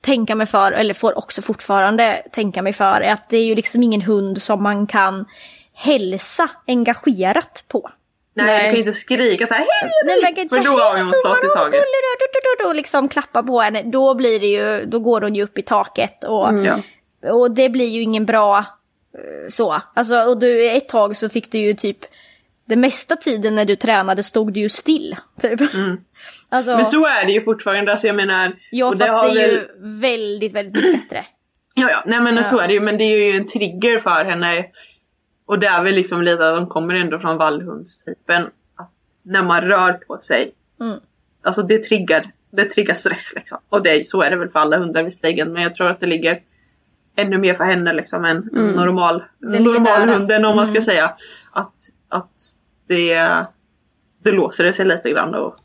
tänka 0.02 0.36
mig 0.36 0.48
för, 0.48 0.72
eller 0.72 0.94
får 0.94 1.18
också 1.18 1.42
fortfarande 1.42 2.24
tänka 2.32 2.62
mig 2.62 2.74
för, 2.74 3.02
är 3.02 3.12
att 3.12 3.30
det 3.30 3.38
är 3.38 3.46
ju 3.46 3.56
liksom 3.56 3.84
ingen 3.84 4.02
hund 4.02 4.42
som 4.42 4.64
man 4.64 4.88
kan 4.88 5.26
hälsa 5.74 6.50
engagerat 6.68 7.64
på. 7.68 7.90
Nej, 8.34 8.46
Nej. 8.46 8.58
du 8.60 8.66
kan 8.66 8.74
ju 8.74 8.80
inte 8.80 8.94
skrika 8.94 9.46
så 9.46 9.54
här 9.54 9.60
hej 9.82 9.92
Nej, 10.06 10.20
man 10.24 10.34
kan 10.34 10.42
inte 10.44 10.56
För 10.56 10.62
säga, 10.62 10.72
då 10.72 10.78
har 10.84 10.94
"Hej, 10.94 11.04
hon 11.04 11.14
stått 11.14 11.44
i 11.44 11.48
taget. 11.48 11.72
gullig 11.72 12.02
du, 12.20 12.26
du, 12.34 12.40
du, 12.44 12.64
du", 12.64 12.70
och 12.70 12.76
liksom 12.76 13.10
klappa 13.10 13.44
på 13.44 13.62
henne. 13.62 13.82
Då 13.84 14.14
blir 14.16 14.40
det 14.40 14.48
ju, 14.48 14.86
då 14.86 15.00
går 15.00 15.22
hon 15.22 15.36
ju 15.36 15.44
upp 15.44 15.58
i 15.58 15.62
taket 15.62 16.24
och, 16.24 16.48
Ja. 16.66 16.80
och 17.32 17.52
det 17.52 17.70
blir 17.70 17.88
ju 17.88 18.02
ingen 18.02 18.26
bra 18.26 18.58
eh, 18.58 19.50
så. 19.50 19.82
Alltså, 19.96 20.16
och 20.24 20.40
du, 20.40 20.72
ett 20.72 20.90
tag 20.90 21.16
så 21.16 21.30
fick 21.30 21.52
du 21.52 21.58
ju 21.58 21.74
typ, 21.74 21.98
det 22.66 22.76
mesta 22.76 23.16
tiden 23.16 23.56
när 23.56 23.66
du 23.66 23.76
tränade 23.76 24.24
stod 24.24 24.54
du 24.54 24.60
ju 24.60 24.70
still. 24.70 25.16
Typ. 25.42 25.60
Alltså, 26.50 26.76
Men 26.76 26.86
så 26.86 27.06
är 27.06 27.26
det 27.26 27.32
ju 27.32 27.42
fortfarande. 27.42 27.92
Alltså 27.92 28.08
jag 28.08 28.16
menar. 28.16 28.56
ja 28.72 28.90
fast 28.92 29.00
det 29.00 29.06
är 29.06 29.26
väl- 29.48 29.52
ju 29.52 29.68
väldigt, 30.00 30.54
väldigt 30.54 30.74
mycket 30.84 31.10
bättre. 31.10 31.26
Ja, 31.74 31.90
ja, 31.92 32.04
nej 32.06 32.20
men 32.20 32.44
så 32.44 32.60
är 32.60 32.68
det 32.68 32.74
ju. 32.74 32.80
Men 32.80 32.98
det 32.98 33.04
är 33.04 33.18
ju 33.32 33.38
en 33.38 33.48
trigger 33.48 34.00
för 34.00 34.26
henne. 34.26 34.66
Och 35.52 35.60
det 35.60 35.68
är 35.68 35.84
väl 35.84 35.96
liksom 35.96 36.22
lite 36.22 36.50
att 36.50 36.56
de 36.56 36.68
kommer 36.68 36.96
ändå 36.96 37.20
från 37.20 37.38
vallhundstypen. 37.38 38.44
Att 38.76 38.92
när 39.24 39.44
man 39.44 39.62
rör 39.62 39.94
på 39.94 40.18
sig. 40.18 40.52
Mm. 40.80 41.00
Alltså 41.42 41.62
det 41.62 41.84
triggar, 41.84 42.32
det 42.52 42.66
triggar 42.66 42.94
stress 42.94 43.34
liksom. 43.36 43.58
Och 43.70 43.84
det, 43.84 44.06
så 44.06 44.22
är 44.22 44.30
det 44.30 44.36
väl 44.36 44.50
för 44.50 44.60
alla 44.60 44.78
hundar 44.78 45.04
visserligen. 45.04 45.54
Men 45.54 45.64
jag 45.64 45.74
tror 45.74 45.88
att 45.88 46.00
det 46.00 46.06
ligger 46.06 46.42
ännu 47.16 47.38
mer 47.38 47.54
för 47.54 47.64
henne 47.64 47.94
liksom 47.94 48.26
än 48.26 48.50
normal, 48.76 49.24
ligger 49.40 49.80
nära. 49.80 50.00
normalhunden 50.00 50.46
om 50.46 50.56
man 50.56 50.68
ska 50.68 50.82
säga. 50.82 51.14
Att, 51.52 51.76
att 52.10 52.42
det, 52.88 53.46
det 54.24 54.32
låser 54.32 54.64
det 54.64 54.74
sig 54.74 54.86
lite 54.86 55.10
grann 55.10 55.36
och 55.36 55.56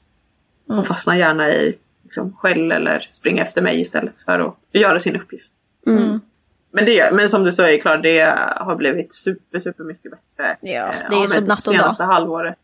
hon 0.66 0.84
fastnar 0.84 1.16
gärna 1.16 1.48
i 1.52 1.78
liksom, 2.02 2.36
skäll 2.36 2.72
eller 2.72 3.08
springer 3.12 3.42
efter 3.42 3.62
mig 3.62 3.80
istället 3.80 4.18
för 4.18 4.38
att 4.38 4.54
göra 4.72 5.00
sin 5.00 5.16
uppgift. 5.16 5.50
Mm. 5.86 6.20
Men, 6.70 6.84
det, 6.84 7.12
men 7.12 7.30
som 7.30 7.44
du 7.44 7.52
säger 7.52 7.80
Klara, 7.80 7.96
det 7.96 8.20
har 8.56 8.76
blivit 8.76 9.14
super, 9.14 9.58
super 9.58 9.84
mycket 9.84 10.10
bättre. 10.10 10.56
Ja, 10.60 10.86
eh, 10.86 11.10
det 11.10 11.16
är 11.16 11.20
ju 11.20 11.28
som 11.28 11.44
natt 11.44 11.66
och 11.66 11.72
dag. 11.72 11.80
senaste 11.82 12.04
halvåret. 12.04 12.58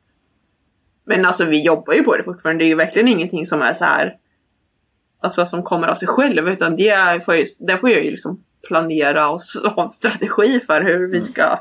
Men 1.05 1.25
alltså 1.25 1.45
vi 1.45 1.65
jobbar 1.65 1.95
ju 1.95 2.03
på 2.03 2.17
det 2.17 2.25
fortfarande. 2.25 2.65
Det 2.65 2.67
är 2.67 2.69
ju 2.69 2.75
verkligen 2.75 3.09
ingenting 3.09 3.47
som 3.47 3.63
är 3.63 3.73
så 3.73 3.85
här. 3.85 4.17
Alltså 5.21 5.47
som 5.47 5.63
kommer 5.63 5.89
av 5.89 5.95
sig 5.95 6.09
själv. 6.09 6.49
Utan 6.49 6.77
det 6.77 6.89
är, 6.89 7.21
får 7.21 7.35
jag, 7.35 7.47
där 7.61 7.77
får 7.77 7.91
jag 7.91 8.05
ju 8.05 8.11
liksom 8.11 8.45
planera 8.63 9.31
och 9.31 9.41
ha 9.75 9.83
en 9.83 9.89
strategi 9.89 10.61
för 10.61 10.81
hur 10.81 11.09
vi 11.09 11.21
ska 11.21 11.59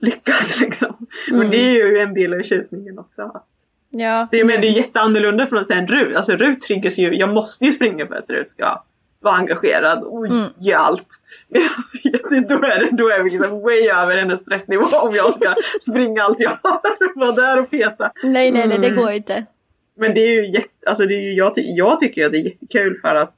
lyckas 0.00 0.56
liksom. 0.60 1.06
Men 1.30 1.50
det 1.50 1.56
är 1.56 1.86
ju 1.86 1.98
en 1.98 2.14
del 2.14 2.34
av 2.34 2.42
tjusningen 2.42 2.98
också. 2.98 3.22
Att 3.22 3.48
Ja. 3.94 4.28
Det, 4.30 4.44
men 4.44 4.60
det 4.60 4.66
är 4.66 4.72
jätteannorlunda 4.72 5.46
från 5.46 5.58
att 5.58 5.66
säga 5.66 5.78
en 5.80 5.86
Rut. 5.86 6.16
Alltså 6.16 6.32
Rut 6.32 6.60
triggas 6.60 6.98
ju, 6.98 7.14
jag 7.14 7.34
måste 7.34 7.64
ju 7.64 7.72
springa 7.72 8.06
för 8.06 8.14
att 8.14 8.30
Rut 8.30 8.50
ska 8.50 8.82
vara 9.22 9.34
engagerad 9.34 10.02
och 10.04 10.26
Mm. 10.26 10.46
ge 10.58 10.72
allt. 10.72 11.06
Medan 11.48 11.68
Edith, 12.04 12.48
då 12.48 12.66
är, 12.66 12.80
det, 12.80 12.90
då 12.96 13.08
är 13.08 13.22
vi 13.22 13.30
liksom 13.30 13.60
way 13.62 13.88
över 13.88 14.16
hennes 14.18 14.40
stressnivå 14.40 14.84
om 15.02 15.14
jag 15.14 15.34
ska 15.34 15.54
springa 15.80 16.22
allt 16.22 16.40
jag 16.40 16.58
har. 16.62 17.18
Vara 17.20 17.32
där 17.32 17.60
och 17.62 17.70
peta. 17.70 18.12
Nej, 18.22 18.52
nej, 18.52 18.68
nej, 18.68 18.78
det 18.78 18.86
Mm. 18.88 18.98
går 19.02 19.10
inte. 19.12 19.44
Men 19.94 20.14
det 20.14 20.20
är 20.20 20.42
ju 20.42 20.50
jätte, 20.52 20.68
alltså 20.88 21.06
det 21.06 21.14
är 21.14 21.20
ju, 21.20 21.32
jag, 21.34 21.54
ty- 21.54 21.72
jag 21.74 22.00
tycker 22.00 22.26
att 22.26 22.32
det 22.32 22.38
är 22.38 22.44
jättekul 22.44 22.98
för 23.00 23.14
att 23.14 23.34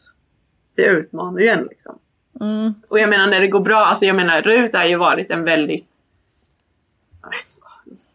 det 0.77 0.85
utmanar 0.87 1.41
ju 1.41 1.49
en 1.49 1.65
liksom. 1.65 1.99
Mm. 2.41 2.75
Och 2.89 2.99
jag 2.99 3.09
menar 3.09 3.27
när 3.27 3.41
det 3.41 3.49
går 3.49 3.61
bra, 3.61 3.77
alltså 3.85 4.05
jag 4.05 4.17
menar 4.17 4.43
Rut 4.43 4.75
har 4.75 4.85
ju 4.85 4.97
varit 4.97 5.31
en 5.31 5.45
väldigt 5.45 5.87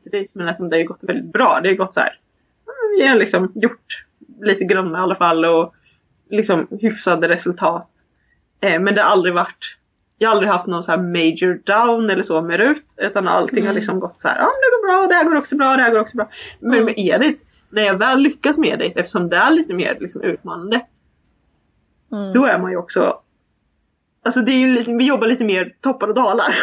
jag 0.04 0.12
vet 0.12 0.22
inte, 0.22 0.32
men 0.38 0.48
alltså, 0.48 0.64
det 0.64 0.76
har 0.76 0.80
ju 0.82 0.88
gått 0.88 1.04
väldigt 1.04 1.34
bra. 1.34 1.60
Det 1.64 1.70
har 1.70 1.76
gått 1.76 1.94
så 1.94 2.00
här. 2.00 2.20
Vi 3.00 3.08
har 3.08 3.16
liksom 3.16 3.52
gjort 3.56 4.06
lite 4.42 4.64
grann 4.66 4.92
i 4.96 4.98
alla 4.98 5.16
fall 5.16 5.46
och 5.46 5.74
liksom 6.30 6.68
hyfsade 6.82 7.28
resultat. 7.28 7.90
Eh, 8.62 8.80
men 8.80 8.96
det 8.96 9.02
har 9.02 9.10
aldrig 9.10 9.34
varit 9.34 9.76
jag 10.22 10.30
har 10.30 10.34
aldrig 10.34 10.52
haft 10.52 10.68
någon 10.68 10.84
så 10.84 10.92
här 10.92 10.98
major 11.00 11.62
down 11.66 12.10
eller 12.10 12.22
så 12.22 12.42
med 12.42 12.60
Rut. 12.60 12.96
Utan 12.98 13.28
allting 13.28 13.66
har 13.68 13.74
liksom 13.74 14.00
gått 14.00 14.20
så 14.20 14.28
här. 14.28 14.38
Ja 14.38 14.44
men 14.44 14.52
det 14.62 14.88
går 14.88 14.88
bra, 15.00 15.08
det 15.08 15.16
här 15.16 15.24
går 15.24 15.36
också 15.36 15.56
bra, 15.56 15.76
det 15.78 15.84
här 15.84 15.92
går 15.92 16.00
också 16.00 16.18
bra. 16.18 16.30
Men 16.60 16.86
med 16.86 16.94
Edith, 16.98 17.42
när 17.70 17.82
jag 17.84 17.98
väl 17.98 18.20
lyckas 18.20 18.58
med 18.58 18.70
Edith 18.70 19.00
eftersom 19.00 19.30
det 19.30 19.38
är 19.38 19.52
lite 19.52 19.74
mer 19.74 19.98
liksom, 20.00 20.22
utmanande. 20.22 20.82
Mm. 22.12 22.34
Då 22.34 22.46
är 22.46 22.60
man 22.60 22.72
ju 22.72 22.78
också 22.78 23.20
Alltså 24.24 24.42
det 24.42 24.52
är 24.52 24.60
ju 24.60 24.68
lite, 24.68 24.94
vi 24.94 25.06
jobbar 25.08 25.28
lite 25.28 25.44
mer 25.44 25.74
toppar 25.82 26.08
och 26.08 26.14
dalar. 26.14 26.56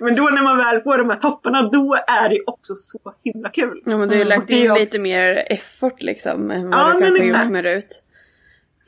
men 0.04 0.14
då 0.16 0.22
när 0.22 0.42
man 0.42 0.56
väl 0.58 0.80
får 0.80 0.98
de 0.98 1.10
här 1.10 1.16
topparna 1.16 1.62
då 1.62 1.94
är 2.06 2.28
det 2.28 2.40
också 2.46 2.74
så 2.74 2.98
himla 3.24 3.48
kul. 3.50 3.82
Ja 3.84 3.98
men 3.98 4.08
du 4.08 4.14
har 4.14 4.24
ju 4.24 4.30
Mm. 4.32 4.38
lagt 4.38 4.50
in 4.50 4.74
lite 4.74 4.98
mer 4.98 5.44
effort 5.46 6.02
liksom 6.02 6.50
än 6.50 6.70
vad 6.70 6.80
Ja, 6.80 6.92
du 6.92 7.00
kanske 7.00 7.38
gjort 7.38 7.50
med 7.50 7.64
Rut. 7.64 8.02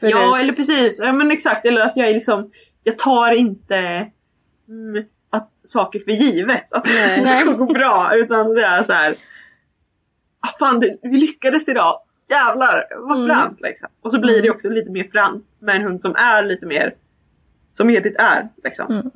För 0.02 0.11
ja 0.11 0.38
eller 0.38 0.52
precis, 0.52 1.00
ja 1.00 1.12
men 1.12 1.30
exakt. 1.30 1.66
Eller 1.66 1.80
att 1.80 1.97
jag 1.97 2.09
är 2.09 2.14
liksom, 2.14 2.50
jag 2.82 2.99
tar 2.99 3.32
inte 3.32 4.11
mm, 4.68 5.04
att 5.30 5.50
saker 5.62 5.99
för 5.99 6.12
givet. 6.12 6.73
Att 6.73 6.87
Nej. 6.87 7.21
det 7.21 7.26
ska 7.40 7.52
gå 7.52 7.66
bra. 7.66 8.11
Utan 8.14 8.54
det 8.54 8.64
är 8.64 8.82
så 8.82 8.92
här. 8.92 9.14
Ah, 10.40 10.49
fan 10.59 10.80
det, 10.80 10.97
vi 11.02 11.16
lyckades 11.16 11.68
idag. 11.68 11.99
Jävlar 12.28 12.85
vad 12.99 13.30
Mm. 13.30 13.56
liksom. 13.61 13.88
Och 14.00 14.12
så 14.12 14.21
blir 14.21 14.42
det 14.42 14.50
också 14.50 14.68
lite 14.68 14.90
mer 14.90 15.09
fränt 15.12 15.44
med 15.59 15.76
en 15.76 15.82
hund 15.82 16.00
som 16.00 16.14
är 16.18 16.42
lite 16.42 16.66
mer 16.66 16.94
som 17.73 17.90
Edith 17.90 18.25
är. 18.25 18.49
Liksom. 18.64 18.87
Mm. 18.92 19.11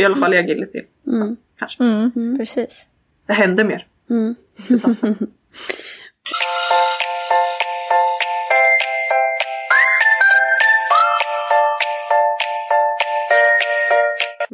I 0.00 0.04
alla 0.04 0.16
fall 0.16 0.34
i 0.34 0.38
agility. 0.38 0.82
Mm. 1.06 1.36
Kanske. 1.58 1.84
Mm. 1.84 2.38
Precis. 2.38 2.86
Det 3.26 3.32
händer 3.32 3.64
mer. 3.64 3.86
Mm. 4.10 4.34
Det 4.68 4.78
passar. 4.78 5.14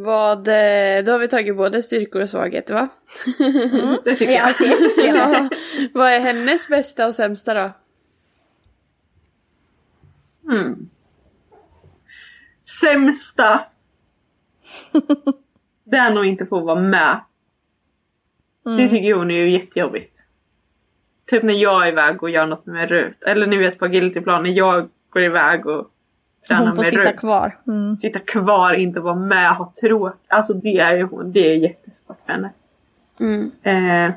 Vad, 0.06 0.48
eh, 0.48 1.04
då 1.04 1.12
har 1.12 1.18
vi 1.18 1.28
tagit 1.28 1.56
både 1.56 1.82
styrkor 1.82 2.22
och 2.22 2.28
svagheter 2.28 2.74
va? 2.74 2.88
det 4.04 4.14
tycker 4.14 4.32
Det 4.96 5.08
är 5.08 5.14
jag. 5.14 5.32
Ja. 5.34 5.48
Vad 5.94 6.12
är 6.12 6.20
hennes 6.20 6.68
bästa 6.68 7.06
och 7.06 7.14
sämsta 7.14 7.54
då? 7.54 7.72
Mm. 10.52 10.88
Sämsta. 12.80 13.64
det 15.84 15.96
är 15.96 16.14
nog 16.14 16.26
inte 16.26 16.46
få 16.46 16.60
vara 16.60 16.80
med. 16.80 17.20
Det 18.64 18.88
tycker 18.88 19.14
hon 19.14 19.30
är 19.30 19.34
ju 19.34 19.50
jättejobbigt. 19.50 20.26
Typ 21.26 21.42
när 21.42 21.54
jag 21.54 21.86
är 21.86 21.92
iväg 21.92 22.22
och 22.22 22.30
gör 22.30 22.46
något 22.46 22.66
med 22.66 22.88
Rut. 22.88 23.22
Eller 23.22 23.46
ni 23.46 23.56
vet 23.56 23.78
på 23.78 23.84
agilityplan 23.84 24.42
när 24.42 24.50
jag 24.50 24.88
går 25.10 25.22
iväg 25.22 25.66
och 25.66 25.90
tränar 26.48 26.60
Hon 26.62 26.70
får 26.70 26.76
med 26.76 26.86
sitta 26.86 27.10
Rut. 27.12 27.16
kvar. 27.20 27.58
Mm. 27.66 27.96
Sitta 27.96 28.18
kvar, 28.18 28.72
inte 28.72 29.00
vara 29.00 29.14
med, 29.14 29.50
ha 29.50 29.72
tråkigt. 29.80 30.20
Alltså 30.28 30.54
det 30.54 30.78
är 30.78 30.96
ju 30.96 31.02
hon. 31.02 31.32
Det 31.32 31.48
är 31.52 31.54
jättesvårt 31.56 32.18
för 32.26 32.32
henne. 32.32 32.50
Mm. 33.20 33.50
Eh, 33.62 34.14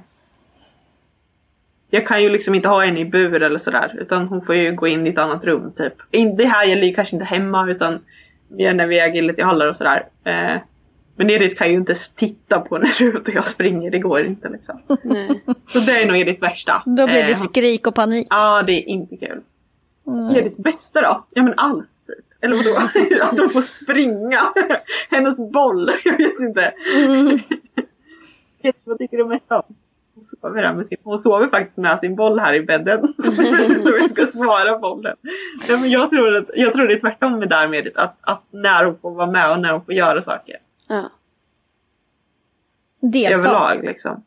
jag 1.89 2.08
kan 2.08 2.23
ju 2.23 2.30
liksom 2.30 2.56
inte 2.56 2.69
ha 2.69 2.86
henne 2.86 2.99
i 2.99 3.06
bur 3.06 3.41
eller 3.43 3.58
sådär. 3.58 3.95
Utan 3.99 4.27
hon 4.27 4.41
får 4.41 4.56
ju 4.56 4.71
gå 4.75 4.88
in 4.88 5.08
i 5.08 5.10
ett 5.10 5.17
annat 5.17 5.43
rum 5.45 5.71
typ. 5.75 5.93
Det 6.38 6.45
här 6.45 6.65
gäller 6.65 6.84
ju 6.88 6.93
kanske 6.93 7.15
inte 7.15 7.25
hemma 7.25 7.69
utan 7.69 7.99
när 8.47 8.88
vi 8.88 8.99
är 8.99 9.06
agility-hallar 9.06 9.67
och 9.67 9.77
sådär. 9.77 10.06
Eh, 10.23 10.62
men 11.15 11.30
Edith 11.30 11.56
kan 11.58 11.69
ju 11.69 11.73
inte 11.75 11.91
s- 11.91 12.10
titta 12.10 12.60
på 12.60 12.77
när 12.77 12.89
Rut 12.99 13.27
och 13.27 13.34
jag 13.36 13.45
springer. 13.47 13.91
Det 13.91 13.99
går 13.99 14.19
inte 14.25 14.49
liksom. 14.49 14.82
Nej. 15.03 15.43
Så 15.67 15.80
det 15.80 15.91
är 16.01 16.08
nog 16.08 16.17
Ediths 16.17 16.41
värsta. 16.41 16.84
Då 16.86 17.08
blir 17.08 17.17
Eh, 17.21 17.27
det 17.27 17.36
skrik 17.36 17.88
och 17.88 17.95
panik. 17.95 18.27
Ja, 18.30 18.63
det 18.63 18.73
är 18.73 18.89
inte 18.89 19.17
kul. 19.17 19.41
Mm. 20.08 20.36
Ediths 20.36 20.58
bästa 20.58 21.01
då? 21.01 21.25
Ja 21.30 21.43
men 21.43 21.53
allt 21.58 21.89
typ. 22.08 22.25
Eller 22.41 22.56
vadå? 22.56 22.88
Att 23.23 23.39
hon 23.39 23.49
får 23.49 23.62
springa. 23.62 24.39
Hennes 25.10 25.52
boll. 25.52 25.91
Jag 26.04 26.17
vet 26.17 26.39
inte. 26.39 26.73
Mm. 26.95 27.39
Vad 28.84 28.97
tycker 28.97 29.17
du 29.17 29.25
mest 29.25 29.52
om? 29.52 29.62
Hon 30.13 30.23
sover, 30.23 30.73
med 30.73 30.86
sin, 30.86 30.97
hon 31.04 31.19
sover 31.19 31.47
faktiskt 31.47 31.78
med 31.78 31.99
sin 31.99 32.15
boll 32.15 32.39
här 32.39 32.54
i 32.54 32.62
bädden. 32.62 33.13
Så 33.17 33.32
jag 33.38 33.52
vet 33.52 33.69
inte 33.69 33.89
hur 33.89 33.97
jag 33.97 34.10
ska 34.10 34.25
svara 34.25 34.78
bollen. 34.80 35.15
Ja, 35.69 35.78
men 35.78 35.89
jag, 35.89 36.10
tror 36.10 36.36
att, 36.36 36.49
jag 36.56 36.73
tror 36.73 36.88
det 36.88 36.93
är 36.93 36.99
tvärtom 36.99 37.39
med 37.39 37.49
där 37.49 37.67
med 37.67 37.80
Edith. 37.80 37.99
Att, 37.99 38.17
att 38.21 38.43
när 38.52 38.86
hon 38.86 38.97
får 38.97 39.12
vara 39.12 39.32
med 39.32 39.52
och 39.52 39.60
när 39.60 39.71
hon 39.71 39.86
får 39.86 39.93
göra 39.93 40.21
saker. 40.21 40.56
Ja. 40.88 41.10
Delta. 43.02 43.36
Överlag 43.38 43.84
liksom. 43.86 44.23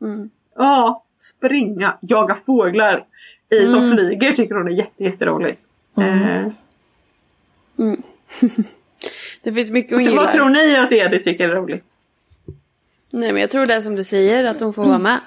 Mm. 0.00 0.30
Ja, 0.56 1.04
springa, 1.18 1.94
jaga 2.00 2.34
fåglar 2.34 3.04
i, 3.50 3.68
som 3.68 3.78
Mm. 3.78 3.90
flyger 3.96 4.32
tycker 4.32 4.54
hon 4.54 4.68
är 4.68 4.72
jätte, 4.72 5.04
jätteroligt. 5.04 5.60
Eh, 5.98 6.46
Mm. 7.78 8.02
det 9.42 9.52
finns 9.52 9.70
mycket 9.70 9.92
hon 9.92 10.04
gillar. 10.04 10.16
vad 10.22 10.30
tror 10.30 10.48
ni 10.48 10.76
att 10.76 10.92
Edith 10.92 11.24
tycker 11.24 11.48
är 11.48 11.54
roligt? 11.54 11.84
Nej 13.12 13.32
men 13.32 13.40
jag 13.40 13.50
tror 13.50 13.66
det 13.66 13.74
är 13.74 13.80
som 13.80 13.96
du 13.96 14.04
säger 14.04 14.44
att 14.44 14.60
hon 14.60 14.72
får 14.72 14.84
vara 14.84 14.98
med. 14.98 15.20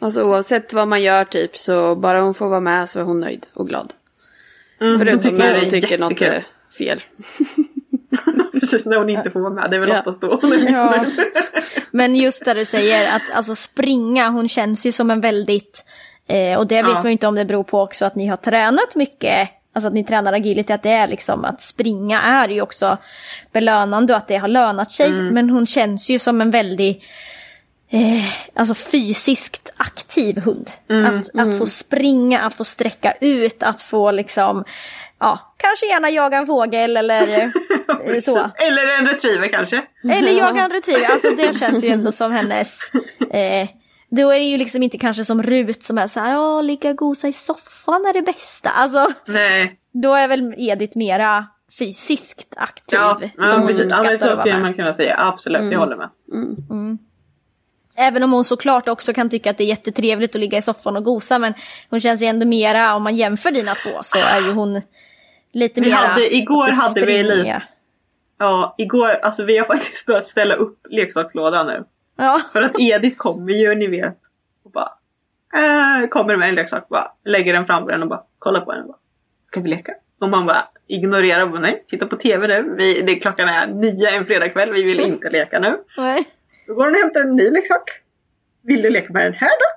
Alltså 0.00 0.22
oavsett 0.22 0.72
vad 0.72 0.88
man 0.88 1.02
gör 1.02 1.24
typ 1.24 1.56
så 1.56 1.96
bara 1.96 2.20
hon 2.22 2.34
får 2.34 2.48
vara 2.48 2.60
med 2.60 2.88
så 2.90 3.00
är 3.00 3.04
hon 3.04 3.20
nöjd 3.20 3.46
och 3.54 3.68
glad. 3.68 3.92
Mm, 4.80 4.98
Förutom 4.98 5.20
tycker 5.22 5.36
när 5.38 5.52
det 5.52 5.58
hon 5.58 5.66
är 5.66 5.70
tycker 5.70 5.98
något 5.98 6.22
är 6.22 6.44
fel. 6.78 7.00
Precis 8.60 8.86
när 8.86 8.96
hon 8.96 9.10
inte 9.10 9.30
får 9.30 9.40
vara 9.40 9.52
med. 9.52 9.70
Det 9.70 9.76
är 9.76 9.80
väl 9.80 9.88
Ja. 9.88 9.98
oftast 9.98 10.20
då 10.20 10.38
hon 10.42 10.52
är 10.52 10.70
Ja. 10.72 11.04
missnöjd. 11.04 11.28
Men 11.90 12.16
just 12.16 12.44
där 12.44 12.54
du 12.54 12.64
säger 12.64 13.16
att 13.16 13.22
alltså 13.32 13.54
springa, 13.54 14.28
hon 14.28 14.48
känns 14.48 14.86
ju 14.86 14.92
som 14.92 15.10
en 15.10 15.20
väldigt, 15.20 15.84
eh, 16.26 16.58
och 16.58 16.66
det 16.66 16.82
vet 16.82 16.90
Ja. 16.90 16.94
man 16.94 17.04
ju 17.06 17.12
inte 17.12 17.26
om 17.26 17.34
det 17.34 17.44
beror 17.44 17.64
på 17.64 17.80
också 17.80 18.04
att 18.04 18.14
ni 18.14 18.26
har 18.26 18.36
tränat 18.36 18.94
mycket, 18.94 19.48
alltså 19.72 19.88
att 19.88 19.94
ni 19.94 20.04
tränar 20.04 20.32
agility, 20.32 20.72
att 20.72 20.82
det 20.82 20.92
är 20.92 21.08
liksom 21.08 21.44
att 21.44 21.60
springa 21.60 22.22
är 22.22 22.48
ju 22.48 22.62
också 22.62 22.98
belönande 23.52 24.12
och 24.12 24.16
att 24.16 24.28
det 24.28 24.36
har 24.36 24.48
lönat 24.48 24.92
sig. 24.92 25.06
Mm. 25.06 25.34
Men 25.34 25.50
hon 25.50 25.66
känns 25.66 26.10
ju 26.10 26.18
som 26.18 26.40
en 26.40 26.50
väldigt 26.50 27.02
Eh, 27.94 28.24
alltså 28.54 28.74
fysiskt 28.74 29.72
aktiv 29.76 30.38
hund. 30.38 30.70
Mm. 30.90 31.04
Att, 31.04 31.38
att 31.38 31.58
få 31.58 31.66
springa, 31.66 32.40
att 32.40 32.54
få 32.54 32.64
sträcka 32.64 33.14
ut, 33.20 33.62
att 33.62 33.82
få 33.82 34.10
liksom, 34.10 34.64
ja, 35.18 35.54
kanske 35.56 35.86
gärna 35.86 36.10
jaga 36.10 36.38
en 36.38 36.46
fågel 36.46 36.96
eller 36.96 37.40
eh, 38.04 38.18
så. 38.20 38.50
Eller 38.54 38.98
en 38.98 39.06
retriever 39.06 39.48
kanske. 39.48 39.82
Eller 40.12 40.32
jaga 40.32 40.62
en 40.62 40.70
retriever, 40.72 41.06
alltså 41.06 41.30
det 41.30 41.58
känns 41.58 41.84
ju 41.84 41.88
ändå 41.88 42.12
som 42.12 42.32
hennes... 42.32 42.90
Eh, 43.30 43.68
då 44.16 44.30
är 44.30 44.38
det 44.38 44.44
ju 44.44 44.56
liksom 44.58 44.82
inte 44.82 44.98
kanske 44.98 45.24
som 45.24 45.42
Rut 45.42 45.82
som 45.82 45.98
är 45.98 46.06
så 46.06 46.20
här, 46.20 46.38
åh, 46.38 46.62
ligga 46.62 46.90
och 46.90 46.96
gosa 46.96 47.28
i 47.28 47.32
soffan 47.32 48.04
är 48.06 48.12
det 48.12 48.22
bästa. 48.22 48.70
Alltså, 48.70 49.06
Nej. 49.26 49.76
då 49.92 50.14
är 50.14 50.28
väl 50.28 50.54
Edith 50.58 50.98
mera 50.98 51.46
fysiskt 51.78 52.54
aktiv. 52.56 52.98
Ja, 53.02 53.20
som 53.20 53.60
ja 53.60 53.66
precis. 53.66 53.86
Ja, 53.90 54.02
men 54.02 54.18
så 54.18 54.36
skulle 54.36 54.58
man 54.58 54.74
kunna 54.74 54.92
säga. 54.92 55.16
Absolut, 55.18 55.72
jag 55.72 55.78
håller 55.78 55.96
med. 55.96 56.08
Även 57.96 58.22
om 58.22 58.32
hon 58.32 58.44
såklart 58.44 58.88
också 58.88 59.12
kan 59.12 59.28
tycka 59.28 59.50
att 59.50 59.58
det 59.58 59.64
är 59.64 59.68
jättetrevligt 59.68 60.34
att 60.34 60.40
ligga 60.40 60.58
i 60.58 60.62
soffan 60.62 60.96
och 60.96 61.04
gosa, 61.04 61.38
men 61.38 61.54
hon 61.90 62.00
känns 62.00 62.22
ju 62.22 62.26
ändå 62.26 62.46
mera, 62.46 62.94
om 62.94 63.02
man 63.02 63.16
jämför 63.16 63.50
dina 63.50 63.74
två, 63.74 63.90
så 64.02 64.18
är 64.18 64.40
ju 64.40 64.52
hon 64.52 64.82
lite 65.52 65.80
Vi 65.80 65.86
mera... 65.90 65.96
hade- 65.96 66.34
igår 66.36 66.68
hade 66.72 67.06
vi 67.06 67.22
lite- 67.22 67.62
Ja, 68.38 68.74
igår, 68.78 69.08
alltså 69.22 69.44
vi 69.44 69.58
har 69.58 69.64
faktiskt 69.74 70.06
börjat 70.06 70.26
ställa 70.26 70.54
upp 70.54 70.86
leksakslådan 70.90 71.66
nu. 71.66 71.84
Ja, 72.16 72.40
För 72.52 72.62
att 72.62 72.80
Edith 72.80 73.16
kommer 73.16 73.52
ju, 73.52 73.74
ni 73.74 73.86
vet, 73.86 74.18
och 74.64 74.70
bara 74.70 74.92
äh, 75.54 76.08
kommer 76.08 76.36
med 76.36 76.48
en 76.48 76.54
leksak, 76.54 76.88
bara 76.88 77.12
lägger 77.24 77.52
den 77.52 77.66
framför 77.66 77.92
den 77.92 78.02
och 78.02 78.08
bara 78.08 78.22
kollar 78.38 78.60
på 78.60 78.72
den 78.72 78.80
och 78.80 78.88
bara 78.88 78.98
Ska 79.44 79.60
vi 79.60 79.68
leka? 79.68 79.92
Och 80.18 80.28
man 80.28 80.46
bara 80.46 80.68
ignorerar, 80.86 81.46
bara, 81.46 81.60
nej, 81.60 81.84
titta 81.86 82.06
på 82.06 82.16
TV 82.16 82.46
nu. 82.46 82.74
Vi, 82.78 83.02
det, 83.02 83.14
klockan 83.14 83.48
är 83.48 83.66
nio 83.66 84.16
en 84.16 84.26
fredagkväll, 84.26 84.72
vi 84.72 84.82
vill 84.82 85.00
inte 85.00 85.30
leka 85.30 85.58
nu. 85.58 85.78
nej. 85.96 86.24
Då 86.66 86.74
går 86.74 86.84
hon 86.84 86.94
och 86.94 87.00
hämtar 87.00 87.20
en 87.20 87.36
ny 87.36 87.50
leksak. 87.50 87.90
Vill 88.62 88.82
du 88.82 88.90
leka 88.90 89.12
med 89.12 89.26
den 89.26 89.34
här 89.34 89.50
då? 89.50 89.72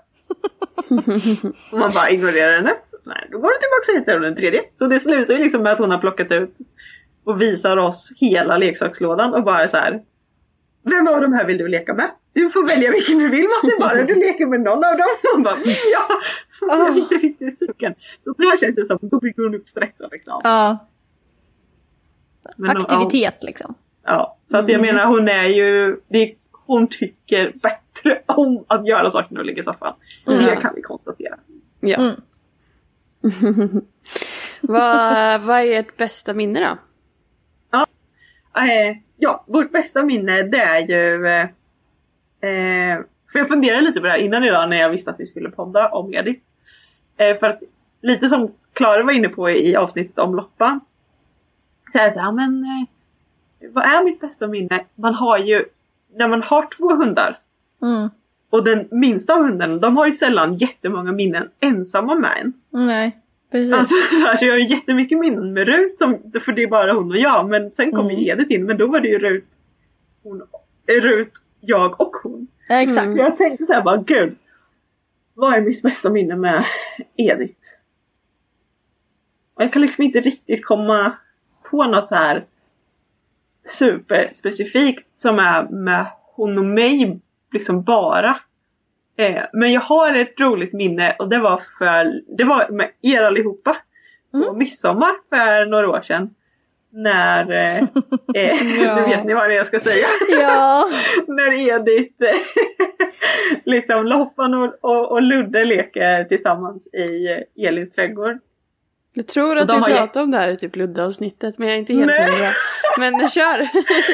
och 1.72 1.80
man 1.80 1.92
bara 1.94 2.10
ignorerar 2.10 2.56
henne. 2.56 2.74
Nej, 3.04 3.28
då 3.32 3.40
går 3.40 3.48
hon 3.48 3.60
tillbaka 3.60 3.92
och 3.92 4.00
hittar 4.00 4.20
den 4.20 4.36
tredje. 4.36 4.64
Så 4.74 4.88
det 4.88 5.00
slutar 5.00 5.34
ju 5.34 5.44
liksom 5.44 5.64
med 5.64 5.74
att 5.74 5.80
hon 5.80 5.92
har 5.92 5.98
plockat 5.98 6.32
ut 6.32 6.58
och 7.24 7.42
visar 7.42 7.78
oss 7.78 8.12
hela 8.16 8.58
leksakslådan 8.58 9.34
och 9.34 9.44
bara 9.44 9.68
så 9.68 9.78
här. 9.78 10.04
Vem 10.84 11.08
av 11.08 11.22
de 11.22 11.34
här 11.34 11.46
vill 11.46 11.58
du 11.58 11.68
leka 11.68 11.94
med? 11.94 12.12
Du 12.36 12.50
får 12.50 12.68
välja 12.68 12.92
vilken 12.92 13.18
du 13.18 13.30
vill 13.30 13.44
Matte 13.44 13.76
bara 13.80 14.04
du 14.04 14.16
leker 14.16 14.46
med 14.46 14.62
någon 14.62 14.84
av 14.84 14.98
dem. 14.98 15.08
Hon 15.34 15.44
bara, 15.44 15.56
ja, 15.92 16.08
jag 16.62 16.88
är 16.88 16.98
inte 16.98 17.16
riktigt 17.16 17.58
sugen. 17.58 17.96
Där 18.38 18.58
känns 18.58 18.76
det 18.76 18.86
som, 18.86 19.00
då 19.02 19.20
blir 19.20 19.34
hon 19.38 19.56
uppstressad 19.56 20.10
liksom. 20.12 20.42
Ja, 20.44 20.88
Men, 22.58 22.72
ja, 22.72 22.82
aktivitet 22.82 23.44
liksom. 23.44 23.74
Ja, 24.04 24.38
så 24.46 24.58
att 24.58 24.70
jag 24.70 24.82
menar 24.82 25.06
hon 25.06 25.28
är 25.28 25.50
ju, 25.50 26.00
det, 26.08 26.36
hon 26.52 26.88
tycker 26.88 27.54
bättre 27.62 28.22
om 28.26 28.66
att 28.68 28.88
göra 28.88 29.10
saker 29.10 29.28
när 29.34 29.40
hon 29.40 29.48
ligger 29.48 29.62
i 29.62 29.66
soffan. 29.66 29.94
Det 30.26 30.58
kan 30.62 30.76
vi 30.76 30.82
konstatera. 30.82 31.36
Ja. 31.80 31.98
Mm. 31.98 32.16
vad, 34.62 35.42
vad 35.42 35.60
är 35.60 35.80
ert 35.80 35.98
bästa 35.98 36.34
minne 36.34 36.60
då? 36.60 36.78
Eh, 38.62 38.98
ja, 39.18 39.44
vårt 39.48 39.72
bästa 39.72 40.04
minne 40.04 40.44
det 40.44 40.62
är 40.62 40.80
ju 40.80 41.28
eh, 42.46 43.00
För 43.32 43.40
jag 43.40 43.48
funderade 43.48 43.82
lite 43.82 44.00
på 44.00 44.06
det 44.06 44.12
här 44.12 44.18
innan 44.20 44.44
idag 44.44 44.70
när 44.70 44.78
jag 44.78 44.90
visste 44.90 45.10
att 45.12 45.20
vi 45.20 45.26
skulle 45.26 45.50
podda 45.50 45.90
om 45.90 46.14
Edith. 46.14 46.42
Eh, 47.18 47.38
för 47.38 47.50
att 47.50 47.60
lite 48.02 48.30
som 48.30 48.52
Klara 48.74 49.04
var 49.04 49.12
inne 49.14 49.30
på 49.30 49.50
i 49.50 49.76
avsnittet 49.76 50.20
om 50.20 50.36
Loppa. 50.36 50.80
Så 51.92 52.00
är 52.00 52.06
det 52.06 52.12
så 52.12 52.20
här, 52.20 52.32
men 52.32 52.64
eh, 52.64 53.70
vad 53.74 53.84
är 53.86 54.04
mitt 54.04 54.20
bästa 54.20 54.48
minne? 54.48 54.86
Man 54.96 55.14
har 55.14 55.38
ju, 55.38 55.66
när 56.16 56.28
man 56.28 56.44
har 56.44 56.68
två 56.78 56.96
hundar 56.96 57.40
Mm. 57.82 58.10
och 58.50 58.64
den 58.64 58.88
minsta 58.92 59.34
av 59.34 59.42
hundarna, 59.44 59.76
de 59.78 59.98
har 59.98 60.06
ju 60.06 60.12
sällan 60.12 60.58
jättemånga 60.58 61.12
minnen 61.12 61.50
ensamma 61.60 62.16
med 62.16 62.32
en. 62.42 62.54
Nej, 62.70 63.18
precis. 63.52 63.74
Alltså, 63.74 63.96
så, 64.22 64.26
här, 64.26 64.36
så 64.38 64.46
jag 64.46 64.54
har 64.54 64.60
ju 64.60 64.68
jättemycket 64.68 65.20
minnen 65.20 65.54
med 65.54 65.68
Rut, 65.68 65.98
som, 65.98 66.18
för 66.42 66.52
det 66.52 66.64
är 66.64 66.68
bara 66.68 66.94
hon 66.94 67.10
och 67.12 67.18
jag. 67.18 67.50
Men 67.50 67.72
sen 67.72 67.92
kom 67.92 68.06
Mm. 68.10 68.20
Edith 68.20 68.52
in, 68.54 68.66
men 68.66 68.78
då 68.78 68.88
var 68.88 69.00
det 69.00 69.08
ju 69.08 69.20
Rut, 69.20 69.46
hon, 70.24 70.42
eh, 70.88 71.02
Rut 71.02 71.32
jag 71.66 72.02
och 72.02 72.16
hon. 72.24 72.48
ja, 72.68 72.82
exakt. 72.82 73.18
Jag 73.18 73.38
tänkte 73.38 73.66
så 73.66 73.74
här 73.74 73.84
bara, 73.84 73.98
gud. 73.98 74.36
Vad 75.34 75.54
är 75.54 75.62
mitt 75.62 75.82
bästa 75.82 76.10
minne 76.10 76.36
med 76.36 76.66
Edith? 77.18 77.60
Och 79.54 79.64
jag 79.64 79.74
kan 79.74 79.82
liksom 79.82 80.04
inte 80.04 80.20
riktigt 80.20 80.66
komma 80.66 81.18
på 81.64 81.84
något 81.84 82.08
så 82.08 82.16
här 82.16 82.46
superspecifikt 83.66 85.20
som 85.20 85.40
är 85.40 85.64
med 85.64 86.06
hon 86.36 86.58
och 86.58 86.66
mig 86.66 87.20
liksom 87.52 87.84
bara. 87.84 88.40
Eh, 89.18 89.44
men 89.54 89.72
jag 89.72 89.82
har 89.82 90.16
ett 90.16 90.40
roligt 90.40 90.74
minne 90.74 91.16
och 91.20 91.30
det 91.30 91.40
var 91.40 91.62
för, 91.78 92.22
det 92.38 92.44
var 92.44 92.70
med 92.70 92.92
er 93.02 93.24
allihopa. 93.24 93.78
På 94.32 94.54
midsommar 94.54 95.12
för 95.30 95.66
några 95.66 95.90
år 95.90 96.02
sedan. 96.02 96.36
När, 96.98 97.52
eh, 97.52 97.78
eh, 97.78 98.80
Ja. 98.84 98.96
nu 98.96 99.02
vet 99.02 99.26
ni 99.26 99.34
vad 99.34 99.50
det 99.50 99.54
är 99.54 99.58
jag 99.58 99.66
ska 99.66 99.80
säga. 99.80 100.08
Ja. 100.42 100.90
när 101.28 101.54
Edith, 101.54 102.24
eh, 102.24 102.36
liksom 103.66 104.06
Loppan 104.06 104.54
och, 104.54 104.74
och, 104.82 105.12
och 105.12 105.22
Ludde 105.22 105.66
leker 105.66 106.24
tillsammans 106.24 106.88
i 106.88 107.28
eh, 107.32 107.68
Elins 107.68 107.92
trädgård. 107.92 108.38
Jag 109.18 109.28
tror 109.28 109.58
att 109.58 109.70
vi 109.70 109.94
pratade 109.94 110.24
om 110.24 110.32
det 110.32 110.38
här 110.38 110.50
i 110.50 110.58
typ 110.58 110.76
Ludde-avsnittet 110.76 111.58
men 111.58 111.68
jag 111.68 111.76
är 111.76 111.80
inte 111.80 111.94
helt 111.94 112.12
hundra. 112.12 112.52
Men 112.98 113.30
kör! 113.30 113.68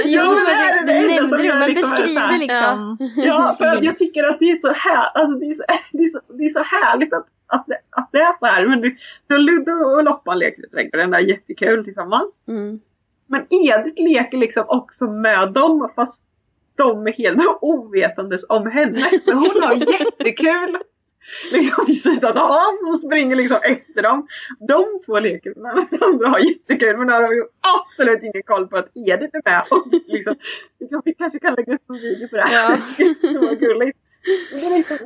Jo, 0.06 0.26
men 0.26 0.86
det 0.86 0.94
det, 0.94 1.00
det 1.00 1.16
nämnde 1.16 1.38
du, 1.38 1.46
jag 1.46 1.60
men 1.60 1.70
liksom 1.70 1.94
är 1.94 1.98
beskriv 1.98 2.20
det 2.32 2.38
liksom. 2.38 2.98
Ja, 3.16 3.56
för 3.58 3.66
att 3.66 3.84
jag 3.84 3.98
tycker 3.98 4.24
att 4.24 4.40
det 4.40 4.52
är 4.52 4.56
så, 4.56 4.68
här, 4.68 5.10
alltså 5.14 5.40
det 5.40 5.46
är 5.46 5.54
så, 5.54 5.64
det 5.92 6.04
är 6.04 6.08
så, 6.08 6.20
det 6.30 6.44
är 6.44 6.50
så 6.50 6.64
härligt 6.64 7.14
att, 7.14 7.26
att, 7.52 7.66
det, 7.68 7.80
att 7.90 8.10
det 8.12 8.20
är 8.20 8.36
så 8.40 8.46
här. 8.46 8.68
Men 8.68 8.82
det, 8.82 9.38
Ludde 9.38 9.72
och 9.72 10.04
Loppan 10.04 10.40
leker 10.40 10.68
trädgården, 10.68 11.12
det 11.12 11.18
är 11.18 11.22
jättekul 11.22 11.84
tillsammans. 11.84 12.44
Mm. 12.48 12.80
Men 13.28 13.46
Edith 13.50 14.02
leker 14.02 14.38
liksom 14.38 14.66
också 14.68 15.08
med 15.08 15.54
dem 15.54 15.90
fast 15.96 16.26
de 16.78 17.08
är 17.08 17.12
helt 17.12 17.42
ovetandes 17.62 18.46
om 18.50 18.72
henne. 18.72 19.20
Så 19.22 19.34
hon 19.34 19.64
har 19.64 19.74
jättekul. 20.00 20.78
Liksom 21.52 21.86
vid 21.88 22.02
sidan 22.02 22.38
av 22.38 22.90
och 22.90 23.00
springer 23.00 23.36
liksom 23.36 23.60
efter 23.64 24.02
dem. 24.02 24.28
De 24.68 25.02
två 25.06 25.20
leker 25.20 25.54
med 25.56 25.88
varandra 25.92 26.28
och 26.28 26.32
har 26.32 26.40
jättekul 26.40 26.98
men 26.98 27.10
har 27.10 27.34
ju 27.34 27.44
absolut 27.78 28.24
ingen 28.24 28.44
koll 28.46 28.68
på 28.68 28.78
att 28.78 28.90
Edith 28.96 29.36
är 29.38 29.50
med. 29.50 29.64
Och 29.70 29.88
liksom, 30.08 30.36
vi, 30.80 30.88
kan, 30.88 31.02
vi 31.06 31.14
kanske 31.14 31.40
kan 31.40 31.54
lägga 31.54 31.74
upp 31.74 31.90
en 31.90 31.96
video 31.96 32.28
på 32.28 32.36
det 32.36 32.42
här. 32.42 32.72
Ja. 32.72 32.78
Det 32.98 33.04
är 33.04 33.14
så 33.14 33.56
gulligt. 33.56 33.98
Men 34.52 34.60
det 34.60 34.66
är 34.66 34.78
liksom, 34.78 34.98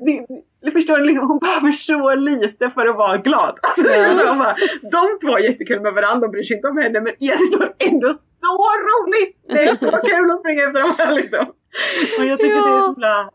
det, 0.00 0.42
det, 0.62 0.70
förstår 0.70 0.98
ni, 0.98 1.06
liksom, 1.06 1.28
hon 1.28 1.38
behöver 1.38 1.72
så 1.72 2.14
lite 2.14 2.70
för 2.70 2.86
att 2.86 2.96
vara 2.96 3.16
glad. 3.18 3.58
Alltså, 3.62 3.94
Ja. 3.94 4.14
så 4.14 4.34
bara, 4.38 4.56
de 4.92 5.18
två 5.26 5.32
har 5.32 5.38
jättekul 5.38 5.80
med 5.80 5.92
varandra 5.94 6.26
och 6.26 6.32
bryr 6.32 6.42
sig 6.42 6.56
inte 6.56 6.68
om 6.68 6.78
henne 6.78 7.00
men 7.00 7.12
Edith 7.18 7.58
har 7.58 7.74
ändå 7.78 8.14
så 8.18 8.56
roligt! 8.90 9.36
Det 9.48 9.62
är 9.62 9.76
så 9.76 9.90
kul 9.90 10.30
att 10.30 10.38
springa 10.38 10.62
efter 10.66 10.80
dem 10.80 10.94
här 10.98 11.14
liksom. 11.14 11.46
Och 12.18 12.24
jag 12.24 12.38
tycker 12.38 12.54
det 12.54 12.76
är 12.76 12.80
så 12.80 12.86
himla, 12.86 13.30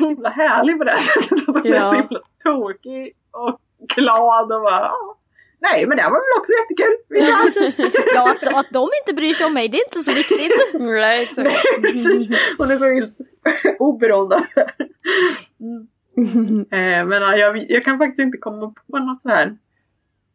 så 0.00 0.06
himla 0.06 0.28
härligt 0.28 0.78
på 0.78 0.84
det 0.84 0.90
här 0.90 0.98
sättet. 0.98 1.32
Att 1.48 1.54
hon 1.54 1.66
är 1.66 1.76
Ja. 1.76 1.86
så 1.86 1.94
himla 1.94 2.20
tokig 2.44 3.12
och 3.30 3.60
glad 3.94 4.52
och 4.52 4.62
bara 4.62 4.80
"Ja, 4.80 5.16
Nej 5.60 5.86
men 5.86 5.96
det 5.96 6.02
här 6.02 6.10
var 6.10 6.18
väl 6.18 6.38
också 6.40 6.52
jättekul. 6.52 6.96
Vi 7.08 7.20
kör! 7.20 8.14
Ja, 8.14 8.30
att, 8.30 8.54
att 8.60 8.70
de 8.70 8.88
inte 9.02 9.14
bryr 9.14 9.34
sig 9.34 9.46
om 9.46 9.54
mig, 9.54 9.68
det 9.68 9.78
är 9.78 9.84
inte 9.84 9.98
så 9.98 10.12
viktigt. 10.12 10.52
Nej 10.80 11.22
exakt. 11.22 11.48
Nej 11.48 11.92
precis. 11.92 12.28
Hon 12.58 12.70
är 12.70 12.76
så 12.78 12.84
helt 12.94 13.16
oberoende. 13.78 14.36
Mm. 15.60 15.86
Eh, 16.70 17.06
men 17.06 17.22
ja, 17.22 17.36
jag, 17.36 17.70
jag 17.70 17.84
kan 17.84 17.98
faktiskt 17.98 18.20
inte 18.20 18.38
komma 18.38 18.74
på 18.90 18.98
något 18.98 19.22
så 19.22 19.28
här. 19.28 19.56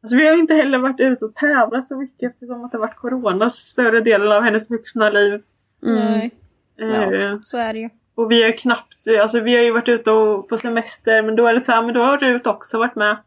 Alltså 0.02 0.18
vi 0.18 0.28
har 0.28 0.38
inte 0.38 0.54
heller 0.54 0.78
varit 0.78 1.00
ute 1.00 1.26
och 1.26 1.36
tävlat 1.36 1.88
så 1.88 1.98
mycket 1.98 2.32
eftersom 2.32 2.64
att 2.64 2.72
det 2.72 2.78
varit 2.78 2.96
corona 2.96 3.50
större 3.50 4.02
delen 4.02 4.32
av 4.32 4.44
hennes 4.44 4.70
vuxna 4.70 5.10
liv. 5.10 5.42
Nej, 5.82 6.32
Eh, 6.82 7.12
ja, 7.12 7.40
så 7.42 7.58
är 7.58 7.74
det 7.74 7.80
ju. 7.80 7.90
Och 8.16 8.32
vi 8.32 8.44
har 8.44 8.52
knappt, 8.52 9.08
alltså 9.22 9.40
vi 9.40 9.56
har 9.56 9.64
ju 9.64 9.72
varit 9.72 9.90
ute 9.90 10.12
och, 10.12 10.50
på 10.50 10.58
semester 10.58 11.22
men 11.22 11.36
då 11.36 11.48
är 11.48 11.54
det 11.54 11.66
så 11.66 11.72
här, 11.72 11.84
men 11.84 11.94
då 11.94 12.02
har 12.02 12.18
Rut 12.18 12.48
också 12.48 12.78
varit 12.78 12.96
med. 12.96 13.18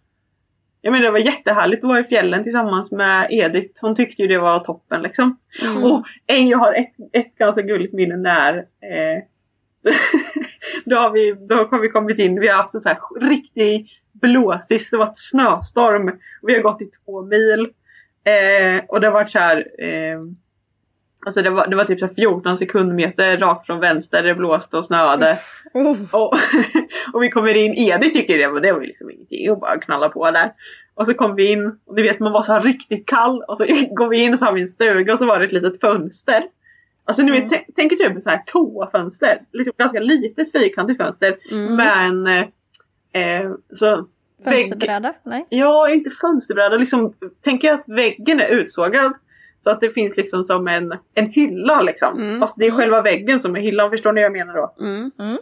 Jag 0.80 0.92
menar 0.92 1.04
det 1.04 1.10
var 1.10 1.18
jättehärligt 1.18 1.84
att 1.84 1.88
vara 1.88 2.00
i 2.00 2.04
fjällen 2.04 2.42
tillsammans 2.42 2.92
med 2.92 3.26
Edith. 3.30 3.80
Hon 3.80 3.94
tyckte 3.94 4.22
ju 4.22 4.28
det 4.28 4.38
var 4.38 4.58
toppen 4.58 5.02
liksom. 5.02 5.38
Och 5.84 6.06
en, 6.26 6.48
jag 6.48 6.58
har 6.58 6.74
ett, 6.74 6.92
ett 7.12 7.34
ganska 7.34 7.62
gulligt 7.62 7.94
minne 7.94 8.16
när 8.16 8.56
eh, 8.58 9.22
då, 10.84 10.96
har 10.96 11.10
vi, 11.10 11.32
då 11.48 11.54
har 11.54 11.80
vi 11.80 11.88
kommit 11.88 12.18
in, 12.18 12.40
vi 12.40 12.48
har 12.48 12.56
haft 12.56 12.74
en 12.74 12.80
så 12.80 12.88
här 12.88 12.98
riktig 13.20 13.90
blåsig, 14.12 14.80
det 14.90 14.96
var 14.96 15.06
ett 15.06 15.18
snöstorm. 15.18 16.18
Vi 16.42 16.54
har 16.54 16.62
gått 16.62 16.82
i 16.82 16.86
två 16.86 17.22
mil. 17.22 17.60
Eh, 18.24 18.84
och 18.88 19.00
det 19.00 19.06
har 19.06 19.12
varit 19.12 19.30
så 19.30 19.38
här 19.38 19.56
eh, 19.82 20.20
Alltså 21.26 21.42
det 21.42 21.50
var, 21.50 21.66
det 21.66 21.76
var 21.76 21.84
typ 21.84 21.98
så 21.98 22.06
här 22.06 22.14
14 22.14 22.56
sekundmeter 22.56 23.36
rakt 23.36 23.66
från 23.66 23.80
vänster, 23.80 24.22
det 24.22 24.34
blåste 24.34 24.76
och 24.76 24.84
snöade. 24.84 25.38
Och, 26.12 26.34
och 27.12 27.22
vi 27.22 27.30
kommer 27.30 27.56
in, 27.56 27.74
Edith 27.74 28.12
tycker 28.12 28.38
det 28.38 28.60
det 28.60 28.72
var 28.72 28.80
ju 28.80 28.86
liksom 28.86 29.10
ingenting 29.10 29.50
och 29.50 29.60
bara 29.60 29.80
knalla 29.80 30.08
på 30.08 30.30
där. 30.30 30.52
Och 30.94 31.06
så 31.06 31.14
kom 31.14 31.34
vi 31.34 31.52
in 31.52 31.66
och 31.86 31.94
ni 31.96 32.02
vet 32.02 32.20
man 32.20 32.32
var 32.32 32.42
så 32.42 32.52
här 32.52 32.60
riktigt 32.60 33.06
kall 33.06 33.42
och 33.48 33.56
så 33.56 33.64
går 33.90 34.08
vi 34.08 34.24
in 34.24 34.32
och 34.32 34.38
så 34.38 34.44
har 34.44 34.52
vi 34.52 34.60
en 34.60 34.66
stuga 34.66 35.12
och 35.12 35.18
så 35.18 35.26
var 35.26 35.38
det 35.38 35.44
ett 35.44 35.52
litet 35.52 35.80
fönster. 35.80 36.44
Alltså 37.04 37.22
ni 37.22 37.40
vet, 37.40 37.64
tänk, 37.76 37.92
er 37.92 37.96
typ 37.96 38.22
så 38.22 38.30
här 38.30 38.42
toafönster, 38.46 39.42
liksom 39.52 39.72
ganska 39.78 40.00
litet 40.00 40.52
fyrkantigt 40.52 40.96
fönster 41.02 41.36
Mm. 41.50 41.76
med 41.76 42.06
en 42.06 42.26
eh, 42.26 43.42
eh, 43.42 43.52
så 43.72 43.96
vägg, 44.44 44.60
Fönsterbräda? 44.60 45.14
Nej. 45.22 45.46
Ja, 45.48 45.88
inte 45.90 46.10
fönsterbräda. 46.10 46.76
Liksom, 46.76 47.14
tänk 47.44 47.64
er 47.64 47.72
att 47.72 47.88
väggen 47.88 48.40
är 48.40 48.48
utsågad. 48.48 49.12
Så 49.64 49.70
att 49.70 49.80
det 49.80 49.90
finns 49.90 50.16
liksom 50.16 50.44
som 50.44 50.68
en, 50.68 50.94
en 51.14 51.26
hylla 51.26 51.80
liksom. 51.80 52.18
Mm. 52.18 52.40
Fast 52.40 52.58
det 52.58 52.66
är 52.66 52.70
själva 52.70 53.02
väggen 53.02 53.40
som 53.40 53.56
är 53.56 53.60
hyllan. 53.60 53.90
Förstår 53.90 54.12
ni 54.12 54.20
vad 54.20 54.24
jag 54.24 54.32
menar 54.32 54.54
då? 54.54 54.74
Mm. 54.80 55.38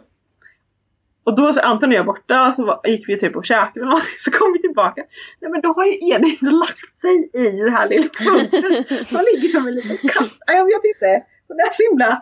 Och 1.23 1.35
då 1.35 1.53
så 1.53 1.59
Anton 1.59 1.89
och 1.89 1.95
jag 1.95 2.05
borta 2.05 2.51
så 2.51 2.65
var, 2.65 2.81
gick 2.83 3.09
vi 3.09 3.19
typ 3.19 3.35
och 3.35 3.45
käkade 3.45 3.85
någonting, 3.85 4.09
så 4.17 4.31
kom 4.31 4.53
vi 4.53 4.61
tillbaka. 4.61 5.03
Nej 5.39 5.51
men 5.51 5.61
då 5.61 5.69
har 5.73 5.85
ju 5.85 5.91
Edith 6.11 6.43
lagt 6.43 6.97
sig 6.97 7.29
i 7.33 7.61
det 7.63 7.71
här 7.71 7.89
lilla 7.89 8.09
fönstret. 8.13 9.09
Hon 9.11 9.25
ligger 9.33 9.47
som 9.47 9.67
en 9.67 9.75
liten 9.75 9.97
katt. 9.97 10.37
Jag 10.47 10.65
vet 10.65 10.85
inte. 10.95 11.23
Hon 11.51 11.59
är 11.59 11.71
så 11.73 11.83
himla, 11.89 12.21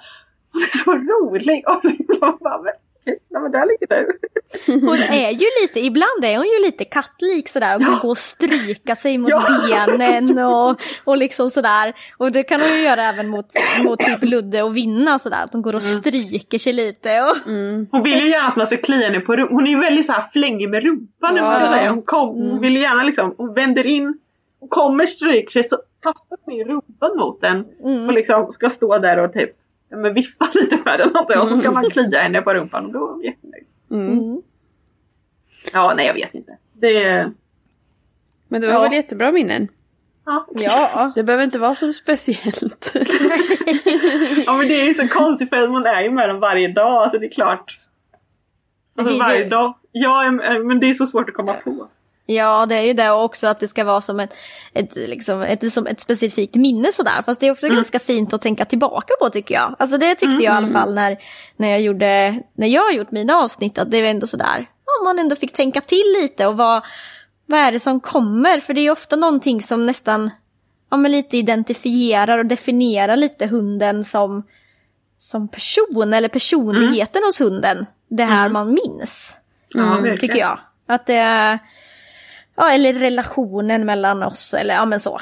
hon 0.53 0.61
är 0.63 0.77
så 0.77 0.91
rolig. 0.93 1.63
Och 1.67 1.81
så 1.81 1.89
man 2.21 2.37
bara, 2.41 2.61
men, 2.61 2.73
nej 3.05 3.41
men 3.41 3.51
där 3.51 3.65
ligger 3.67 3.87
du. 3.87 4.19
Hon 4.87 4.99
är 4.99 5.29
ju 5.31 5.45
lite, 5.61 5.79
ibland 5.79 6.23
är 6.25 6.37
hon 6.37 6.45
ju 6.45 6.65
lite 6.65 6.85
kattlik 6.85 7.49
sådär 7.49 7.75
och 7.75 7.81
kan 7.81 7.99
gå 8.01 8.09
och 8.09 8.17
stryka 8.17 8.95
sig 8.95 9.17
mot 9.17 9.29
Ja. 9.29 9.85
benen 9.87 10.39
och, 10.39 10.79
och 11.03 11.17
liksom 11.17 11.49
sådär. 11.49 11.93
Och 12.17 12.31
det 12.31 12.43
kan 12.43 12.61
hon 12.61 12.69
ju 12.69 12.81
göra 12.81 13.03
även 13.03 13.27
mot, 13.29 13.45
mot 13.85 13.99
typ 13.99 14.23
Ludde 14.23 14.63
och 14.63 14.77
Vinna 14.77 15.19
sådär, 15.19 15.43
att 15.43 15.53
hon 15.53 15.61
går 15.61 15.75
och 15.75 15.83
stryker 15.83 16.57
sig 16.57 16.73
lite. 16.73 17.21
Och, 17.21 17.35
Hon 17.91 18.03
vill 18.03 18.19
ju 18.23 18.29
gärna 18.29 18.47
att 18.47 18.55
man 18.55 18.67
ska 18.67 18.77
klia 18.77 19.07
henne 19.07 19.19
på 19.19 19.35
rumpan. 19.35 19.55
Hon 19.55 19.67
är 19.67 19.71
ju 19.71 19.79
väldigt 19.79 20.05
så 20.05 20.11
här 20.11 20.21
flängig 20.33 20.69
med 20.69 20.83
rumpan. 20.83 21.33
nu, 21.35 21.39
Ja. 21.41 21.89
Hon, 21.89 22.01
kom, 22.01 22.27
hon 22.29 22.59
vill 22.61 22.75
ju 22.75 22.81
gärna 22.81 23.03
liksom, 23.03 23.35
hon 23.37 23.53
vänder 23.53 23.85
in. 23.87 24.17
Hon 24.59 24.69
kommer 24.69 25.05
stryker 25.05 25.51
sig 25.51 25.63
så 25.63 25.77
kastar 26.01 26.37
hon 26.45 26.55
ner 26.55 26.65
rumpan 26.65 27.17
mot 27.17 27.41
den. 27.41 27.65
Och 28.07 28.13
liksom 28.13 28.51
ska 28.51 28.69
stå 28.69 28.97
där 28.97 29.17
och 29.17 29.33
typ 29.33 29.51
men 29.89 30.13
vifta 30.13 30.47
lite 30.53 30.77
med 30.85 30.99
den. 30.99 31.39
Och 31.41 31.47
så 31.47 31.57
ska 31.57 31.71
man 31.71 31.89
klia 31.89 32.19
henne 32.19 32.41
på 32.41 32.53
rumpan 32.53 32.85
och 32.85 32.91
då 32.91 33.07
är 33.07 33.11
hon 33.11 33.21
jättenöjd. 33.21 33.65
Mm. 33.91 34.41
Ja, 35.73 35.93
nej 35.97 36.05
jag 36.07 36.13
vet 36.13 36.33
inte. 36.35 36.57
Det 36.73 37.03
är... 37.03 37.31
Men 38.47 38.61
det 38.61 38.67
var 38.67 38.73
Ja. 38.73 38.81
väl 38.81 38.93
jättebra 38.93 39.31
minnen? 39.31 39.67
Ja. 40.25 40.47
ja, 40.55 41.11
Det 41.15 41.23
behöver 41.23 41.43
inte 41.43 41.59
vara 41.59 41.75
så 41.75 41.93
speciellt. 41.93 42.91
ja 44.45 44.53
men 44.57 44.67
det 44.67 44.81
är 44.81 44.85
ju 44.85 44.93
så 44.93 45.07
konstigt 45.07 45.49
för 45.49 45.67
man 45.67 45.85
är 45.85 46.01
ju 46.01 46.11
med 46.11 46.29
dem 46.29 46.39
varje 46.39 46.67
dag. 46.67 46.93
Alltså 47.03 47.19
det 47.19 47.25
är 47.25 47.31
klart. 47.31 47.77
Alltså 48.97 49.17
varje 49.17 49.43
ju- 49.43 49.49
dag. 49.49 49.73
Ja 49.91 50.31
men 50.63 50.79
det 50.79 50.89
är 50.89 50.93
så 50.93 51.07
svårt 51.07 51.29
att 51.29 51.35
komma 51.35 51.53
på. 51.53 51.87
Ja, 52.31 52.65
det 52.65 52.75
är 52.75 52.81
ju 52.81 52.93
det 52.93 53.11
och 53.11 53.23
också 53.23 53.47
att 53.47 53.59
det 53.59 53.67
ska 53.67 53.83
vara 53.83 54.01
som 54.01 54.19
ett, 54.19 54.33
ett, 54.73 54.95
liksom, 54.95 55.41
ett, 55.41 55.73
som 55.73 55.87
ett 55.87 55.99
specifikt 55.99 56.55
minne 56.55 56.91
sådär. 56.91 57.21
Fast 57.25 57.41
det 57.41 57.47
är 57.47 57.51
också 57.51 57.67
ganska 57.67 57.99
fint 57.99 58.33
att 58.33 58.41
tänka 58.41 58.65
tillbaka 58.65 59.13
på 59.19 59.29
tycker 59.29 59.55
jag. 59.55 59.75
Alltså 59.79 59.97
det 59.97 60.15
tyckte 60.15 60.43
jag 60.43 60.53
i 60.53 60.57
alla 60.57 60.67
fall 60.67 60.93
när, 60.93 61.17
när 61.57 61.69
jag 61.69 61.81
gjorde, 61.81 62.43
när 62.53 62.67
jag 62.67 62.81
har 62.81 62.91
gjort 62.91 63.11
mina 63.11 63.35
avsnitt, 63.35 63.77
att 63.77 63.91
det 63.91 64.01
var 64.01 64.09
ändå 64.09 64.27
sådär, 64.27 64.65
om 64.99 65.05
man 65.05 65.19
ändå 65.19 65.35
fick 65.35 65.53
tänka 65.53 65.81
till 65.81 66.15
lite 66.21 66.47
och 66.47 66.57
vad, 66.57 66.83
vad 67.45 67.59
är 67.59 67.71
det 67.71 67.79
som 67.79 67.99
kommer? 67.99 68.59
För 68.59 68.73
det 68.73 68.81
är 68.81 68.83
ju 68.83 68.91
ofta 68.91 69.15
någonting 69.15 69.61
som 69.61 69.85
nästan, 69.85 70.31
ja 70.91 70.97
men 70.97 71.11
lite 71.11 71.37
identifierar 71.37 72.37
och 72.37 72.45
definierar 72.45 73.15
lite 73.15 73.47
hunden 73.47 74.03
som, 74.05 74.43
som 75.17 75.47
person 75.47 76.13
eller 76.13 76.29
personligheten 76.29 77.23
hos 77.23 77.41
hunden. 77.41 77.85
Det 78.09 78.23
här 78.23 78.49
man 78.49 78.67
minns 78.67 79.37
Ja, 79.67 79.83
verkligen. 79.83 80.17
tycker 80.17 80.39
jag. 80.39 80.59
Att 80.87 81.05
det 81.05 81.15
är, 81.15 81.59
ja 82.59 82.71
eller 82.73 82.93
relationen 82.93 83.85
mellan 83.85 84.23
oss 84.23 84.53
eller 84.53 84.73
ja 84.73 84.85
men 84.85 84.99
så. 84.99 85.21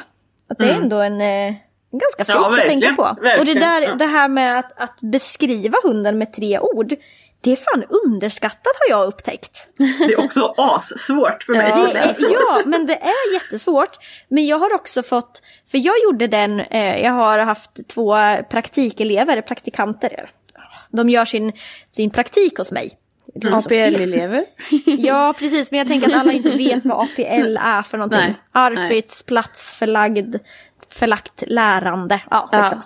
Att 0.49 0.57
det 0.57 0.69
är 0.69 0.75
ändå 0.75 1.01
en, 1.01 1.21
eh, 1.21 1.53
ganska 1.91 2.25
fint 2.25 2.45
att 2.45 2.51
verkligen, 2.51 2.81
tänka 2.81 2.95
på. 2.95 3.03
Och 3.03 3.15
det, 3.15 3.21
verkligen, 3.21 3.59
där, 3.59 3.81
ja. 3.81 3.95
det 3.95 4.05
här 4.05 4.27
med 4.27 4.59
att, 4.59 4.79
att 4.79 5.01
beskriva 5.01 5.77
hunden 5.83 6.17
med 6.17 6.33
tre 6.33 6.59
ord, 6.59 6.95
det 7.41 7.51
är 7.51 7.55
fan 7.55 7.83
underskattat 8.05 8.73
har 8.79 8.97
jag 8.97 9.07
upptäckt. 9.07 9.67
Det 9.77 10.13
är 10.13 10.25
också 10.25 10.53
assvårt 10.57 11.43
för 11.43 11.53
mig. 11.53 11.73
Ja, 11.75 11.99
är 11.99 12.15
ja, 12.33 12.61
men 12.65 12.85
det 12.85 12.95
är 12.95 13.33
jättesvårt. 13.33 13.97
Men 14.27 14.45
jag 14.45 14.59
har 14.59 14.73
också 14.73 15.03
fått, 15.03 15.41
för 15.71 15.77
jag 15.77 15.95
gjorde 16.03 16.27
den, 16.27 16.59
eh, 16.59 17.03
jag 17.03 17.11
har 17.11 17.39
haft 17.39 17.87
två 17.87 18.15
praktikelever, 18.49 19.41
praktikanter. 19.41 20.29
De 20.89 21.09
gör 21.09 21.25
sin, 21.25 21.53
sin 21.91 22.09
praktik 22.09 22.57
hos 22.57 22.71
mig. 22.71 22.97
APL-elever. 23.35 24.43
Ja, 24.85 25.33
precis. 25.39 25.71
Men 25.71 25.77
jag 25.77 25.87
tänker 25.87 26.07
att 26.07 26.15
alla 26.15 26.31
inte 26.33 26.49
vet 26.57 26.85
vad 26.85 27.01
APL 27.03 27.57
är 27.57 27.83
för 27.83 27.97
någonting. 27.97 28.19
Nej, 28.19 28.35
Arbetsplatsförlagd, 28.51 30.35
förlagt 30.89 31.43
lärande. 31.47 32.21
Ja, 32.29 32.49
Ja. 32.51 32.63
skitsamma. 32.63 32.83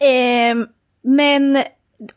Ehm, 0.00 0.66
men, 1.02 1.62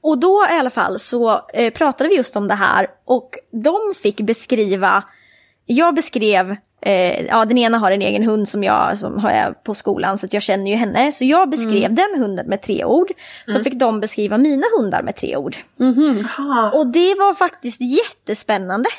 och 0.02 0.18
då 0.20 0.46
i 0.52 0.54
alla 0.54 0.70
fall 0.70 1.00
så 1.00 1.42
eh, 1.54 1.74
pratade 1.74 2.10
vi 2.10 2.16
just 2.16 2.36
om 2.36 2.48
det 2.48 2.56
här 2.56 2.88
och 3.06 3.30
de 3.64 3.78
fick 4.02 4.22
beskriva, 4.22 5.04
jag 5.66 5.96
beskrev, 5.96 6.56
eh, 6.82 7.26
ja 7.26 7.46
den 7.46 7.58
ena 7.58 7.78
har 7.78 7.92
en 7.92 8.02
egen 8.02 8.24
hund 8.24 8.48
som 8.50 8.64
jag 8.64 9.00
som 9.00 9.20
har 9.20 9.32
jag 9.32 9.64
på 9.64 9.76
skolan 9.76 10.18
så 10.18 10.26
att 10.26 10.34
jag 10.34 10.44
känner 10.44 10.72
ju 10.72 10.78
henne. 10.78 11.12
Så 11.12 11.26
jag 11.26 11.50
beskrev 11.50 11.94
den 11.94 12.22
hunden 12.22 12.48
med 12.48 12.62
tre 12.62 12.86
ord. 12.86 13.08
Så 13.48 13.64
fick 13.64 13.74
de 13.74 14.00
beskriva 14.00 14.38
mina 14.38 14.68
hundar 14.78 15.04
med 15.04 15.16
tre 15.16 15.36
ord. 15.38 15.58
Jaha. 16.38 16.72
Och 16.72 16.88
det 16.88 17.16
var 17.16 17.34
faktiskt 17.34 17.82
jättespännande. 17.82 18.90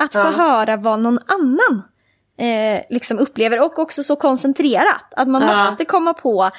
Att 0.00 0.12
få 0.12 0.18
höra 0.30 0.76
vad 0.76 1.00
någon 1.00 1.18
annan 1.26 1.82
eh, 2.38 2.82
liksom 2.90 3.18
upplever 3.18 3.60
och 3.60 3.78
också 3.78 4.02
så 4.02 4.16
koncentrerat. 4.16 5.14
Att 5.16 5.28
man 5.28 5.42
Ja. 5.42 5.64
måste 5.64 5.84
komma 5.84 6.14
på 6.14 6.50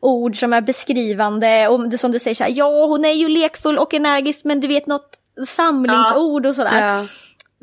ord 0.00 0.38
som 0.40 0.52
är 0.52 0.60
beskrivande 0.60 1.68
och 1.68 2.00
som 2.00 2.12
du 2.12 2.18
säger 2.18 2.34
så 2.34 2.44
här, 2.44 2.52
ja 2.56 2.86
hon 2.86 3.04
är 3.04 3.12
ju 3.12 3.28
lekfull 3.28 3.78
och 3.78 3.94
energisk 3.94 4.44
men 4.44 4.60
du 4.60 4.68
vet 4.68 4.86
något 4.86 5.10
samlingsord 5.46 6.46
och 6.46 6.54
sådär. 6.54 6.88
Ja. 6.88 7.04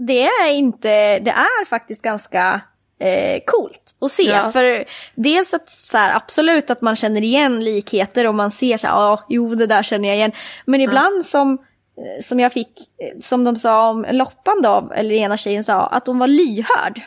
Det 0.08 0.24
är 0.24 0.52
inte, 0.52 1.20
det 1.20 1.32
är 1.32 1.66
faktiskt 1.66 2.02
ganska 2.02 2.62
eh, 3.00 3.42
coolt 3.46 3.96
att 4.02 4.12
se. 4.12 4.24
Ja. 4.24 4.52
För 4.52 4.86
dels 5.16 5.54
att 5.54 5.70
så 5.70 5.98
här, 5.98 6.16
absolut 6.16 6.70
att 6.70 6.82
man 6.82 6.96
känner 6.96 7.22
igen 7.22 7.64
likheter 7.64 8.28
och 8.28 8.36
man 8.36 8.52
ser 8.52 8.78
så 8.78 8.88
här, 8.88 8.94
ja, 8.94 9.26
jo 9.30 9.56
det 9.56 9.68
där 9.68 9.84
känner 9.84 10.08
jag 10.08 10.18
igen. 10.18 10.32
Men 10.66 10.82
ibland 10.82 11.26
som, 11.26 11.54
eh, 11.98 12.24
som 12.24 12.40
jag 12.40 12.54
fick, 12.54 12.68
eh, 12.78 13.20
som 13.20 13.44
de 13.44 13.56
sa 13.56 13.90
om 13.90 14.06
Loppan 14.12 14.62
då, 14.62 14.92
eller 14.96 15.16
ena 15.16 15.38
tjejen 15.38 15.64
sa, 15.64 15.88
att 15.88 16.08
hon 16.08 16.20
var 16.20 16.28
lyhörd. 16.28 17.02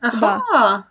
Jaha. 0.00 0.82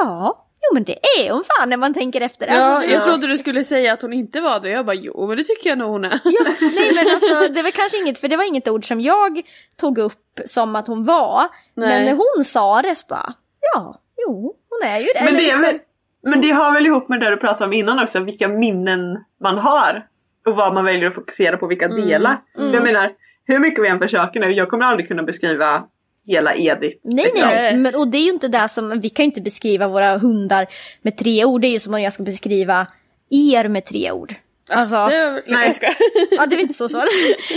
Ja, 0.00 0.46
jo 0.68 0.74
men 0.74 0.84
det 0.84 0.98
är 1.20 1.30
hon 1.32 1.44
fan 1.44 1.70
när 1.70 1.76
man 1.76 1.94
tänker 1.94 2.20
efter. 2.20 2.46
Ja, 2.46 2.54
Alltså, 2.54 2.88
det, 2.88 2.94
jag 2.94 3.04
trodde 3.04 3.26
du 3.26 3.38
skulle 3.38 3.64
säga 3.64 3.92
att 3.92 4.02
hon 4.02 4.12
inte 4.12 4.40
var 4.40 4.60
det. 4.60 4.68
Jag 4.70 4.86
bara 4.86 4.94
jo, 4.94 5.26
men 5.26 5.36
det 5.36 5.44
tycker 5.44 5.68
jag 5.68 5.78
nog 5.78 5.90
hon 5.90 6.04
är. 6.04 6.20
ja, 6.24 6.44
nej 6.60 6.92
men 6.94 7.06
alltså 7.14 7.52
det 7.54 7.62
var 7.62 7.70
kanske 7.70 7.98
inget, 7.98 8.18
för 8.18 8.28
det 8.28 8.36
var 8.36 8.44
inget 8.48 8.68
ord 8.68 8.84
som 8.88 9.00
jag 9.00 9.40
tog 9.80 9.98
upp 9.98 10.40
som 10.44 10.76
att 10.76 10.86
hon 10.86 11.04
var. 11.04 11.48
Men 11.74 11.88
Nej. 11.88 12.04
när 12.04 12.12
hon 12.12 12.44
sa 12.44 12.82
det 12.82 12.94
så 12.94 13.04
bara, 13.08 13.34
ja, 13.74 14.00
jo, 14.26 14.54
hon 14.70 14.90
är 14.90 14.98
ju 14.98 15.06
det. 15.06 15.24
Men 15.24 15.34
det, 15.34 15.40
liksom- 15.40 15.62
väl, 15.62 15.78
men 16.22 16.40
det 16.40 16.50
har 16.50 16.72
väl 16.72 16.86
ihop 16.86 17.08
med 17.08 17.20
det 17.20 17.30
du 17.30 17.36
pratade 17.36 17.64
om 17.64 17.72
innan 17.72 18.02
också, 18.02 18.20
vilka 18.20 18.48
minnen 18.48 19.24
man 19.42 19.58
har. 19.58 20.06
Och 20.46 20.56
vad 20.56 20.74
man 20.74 20.84
väljer 20.84 21.08
att 21.08 21.14
fokusera 21.14 21.56
på, 21.56 21.66
vilka 21.66 21.88
delar. 21.88 22.40
Jag 22.72 22.82
menar, 22.82 23.12
hur 23.44 23.58
mycket 23.58 23.84
vi 23.84 23.88
än 23.88 23.98
försöker 23.98 24.40
nu, 24.40 24.52
jag 24.52 24.68
kommer 24.68 24.84
aldrig 24.84 25.08
kunna 25.08 25.22
beskriva 25.22 25.84
hela 26.26 26.54
Edith. 26.54 26.96
Nej, 27.04 27.24
liksom. 27.24 27.48
nej, 27.48 27.76
men, 27.76 27.94
och 27.94 28.08
det 28.08 28.18
är 28.18 28.22
ju 28.22 28.30
inte 28.30 28.48
det 28.48 28.68
som, 28.68 29.00
vi 29.00 29.08
kan 29.08 29.22
ju 29.24 29.26
inte 29.26 29.40
beskriva 29.40 29.88
våra 29.88 30.18
hundar 30.18 30.66
med 31.02 31.16
tre 31.16 31.44
ord, 31.44 31.60
det 31.60 31.66
är 31.66 31.72
ju 31.72 31.78
som 31.78 31.94
om 31.94 32.02
jag 32.02 32.12
ska 32.12 32.22
beskriva 32.22 32.86
er 33.30 33.68
med 33.68 33.84
tre 33.84 34.12
ord. 34.12 34.34
Alltså, 34.72 34.96
Det 35.06 35.42
nej, 35.46 35.66
jag 35.66 35.74
skojar. 35.74 35.94
ja 36.30 36.46
det 36.46 36.56
är 36.56 36.60
inte 36.60 36.74
så 36.74 36.88
svårt. 36.88 37.04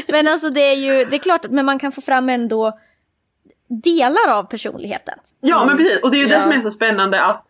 Men 0.07 0.27
alltså 0.27 0.49
det 0.49 0.61
är 0.61 0.75
ju, 0.75 1.05
det 1.05 1.15
är 1.15 1.19
klart 1.19 1.45
att 1.45 1.51
men 1.51 1.65
man 1.65 1.79
kan 1.79 1.91
få 1.91 2.01
fram 2.01 2.29
ändå 2.29 2.71
delar 3.83 4.29
av 4.31 4.43
personligheten. 4.43 5.13
Ja 5.41 5.65
men 5.65 5.77
precis, 5.77 5.99
och 6.03 6.11
det 6.11 6.17
är 6.17 6.19
ju 6.19 6.25
det 6.27 6.33
Ja. 6.33 6.41
som 6.41 6.51
är 6.51 6.61
så 6.61 6.71
spännande 6.71 7.21
att, 7.21 7.45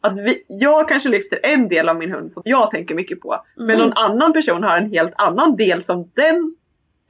att 0.00 0.18
vi, 0.18 0.44
jag 0.48 0.88
kanske 0.88 1.08
lyfter 1.08 1.40
en 1.42 1.68
del 1.68 1.88
av 1.88 1.96
min 1.96 2.12
hund 2.12 2.32
som 2.32 2.42
jag 2.44 2.70
tänker 2.70 2.94
mycket 2.94 3.20
på. 3.20 3.44
Men 3.56 3.78
någon 3.78 3.92
annan 3.96 4.32
person 4.32 4.62
har 4.62 4.78
en 4.78 4.90
helt 4.90 5.12
annan 5.16 5.56
del 5.56 5.82
som 5.82 6.10
den 6.14 6.54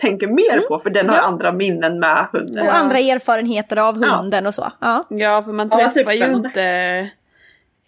tänker 0.00 0.26
mer 0.26 0.61
på 0.68 0.78
för 0.78 0.90
den 0.90 1.08
har 1.08 1.16
Ja. 1.16 1.22
andra 1.22 1.52
minnen 1.52 1.98
med 2.00 2.26
hunden. 2.32 2.66
Och 2.68 2.74
andra 2.74 2.98
erfarenheter 2.98 3.76
av 3.76 3.98
Ja. 4.02 4.08
hunden 4.16 4.46
och 4.46 4.54
så. 4.54 4.72
Ja. 4.80 5.04
Ja, 5.11 5.42
för 5.42 5.52
man 5.52 5.68
Ja, 5.72 5.90
träffar 5.94 6.12
ju 6.12 6.32
inte... 6.32 6.62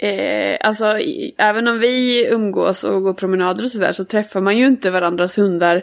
Eh, 0.02 0.56
alltså, 0.60 0.98
i, 0.98 1.34
även 1.38 1.68
om 1.68 1.78
vi 1.78 2.26
umgås 2.30 2.84
och 2.84 3.02
går 3.02 3.14
promenader 3.14 3.64
och 3.64 3.70
sådär 3.70 3.92
så 3.92 4.04
träffar 4.04 4.40
man 4.40 4.58
ju 4.58 4.66
inte 4.66 4.90
varandras 4.90 5.38
hundar 5.38 5.82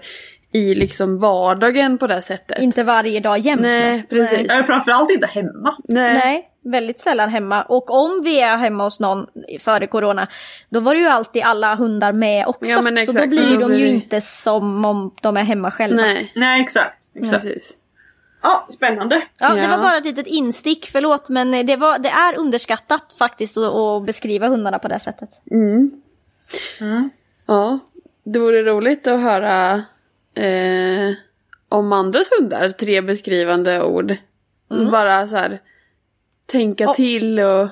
i 0.52 0.76
liksom 0.76 1.20
vardagen 1.20 1.98
på 1.98 2.08
det 2.08 2.22
sättet. 2.22 2.60
Inte 2.60 2.84
varje 2.84 3.20
dag 3.20 3.40
jämt. 3.40 3.62
Nej, 3.62 4.06
precis. 4.10 4.48
Nej, 4.48 4.64
framförallt 4.64 5.12
inte 5.12 5.28
hemma. 5.28 5.78
Nej. 5.84 6.14
Nej, 6.14 6.50
väldigt 6.64 7.00
sällan 7.00 7.30
hemma. 7.30 7.64
Och 7.64 7.90
om 7.90 8.22
vi 8.24 8.42
är 8.42 8.58
hemma 8.58 8.84
hos 8.84 9.00
någon 9.00 9.28
före 9.60 9.88
corona, 9.88 10.28
då 10.70 10.80
var 10.80 10.94
det 10.94 11.00
ju 11.00 11.08
alltid 11.08 11.44
alla 11.44 11.76
hundar 11.76 12.12
med 12.12 12.48
också. 12.48 12.72
Ja, 12.72 12.82
men 12.82 13.06
så 13.06 13.12
då 13.12 13.28
blir 13.28 13.54
Då 13.54 13.60
de 13.60 13.66
blir 13.66 13.80
ju 13.80 13.88
inte 13.88 14.22
som 14.22 14.86
om 14.86 15.16
de 15.22 15.38
är 15.38 15.44
hemma 15.44 15.72
själva. 15.72 16.02
Nej, 16.02 16.32
Nej 16.36 16.62
exakt. 16.62 16.98
exakt. 17.16 17.44
precis. 17.44 17.74
Ja, 18.42 18.68
spännande. 18.70 19.24
Ja, 19.40 19.56
det 19.56 19.68
var 19.68 19.78
bara 19.78 19.98
ett 19.98 20.06
litet 20.06 20.28
instick, 20.28 20.90
förlåt, 20.92 21.30
men 21.30 21.66
det, 21.66 21.76
var, 21.76 22.00
det 22.00 22.10
är 22.10 22.40
underskattat 22.40 23.16
faktiskt 23.20 23.58
att, 23.58 23.74
att 23.74 24.06
beskriva 24.06 24.48
hundarna 24.48 24.80
på 24.80 24.88
det 24.88 25.00
sättet. 25.00 25.30
Ja, 27.48 27.80
det 28.24 28.40
vore 28.40 28.64
roligt 28.64 29.08
att 29.08 29.20
höra 29.20 29.84
eh, 30.38 31.14
om 31.70 31.94
andras 31.94 32.28
hundar, 32.40 32.70
tre 32.70 33.02
beskrivande 33.02 33.84
ord. 33.84 34.16
Bara 34.92 35.28
så 35.28 35.36
här 35.36 35.62
tänka 36.46 36.84
Ja. 36.84 36.94
till 36.94 37.40
och... 37.40 37.68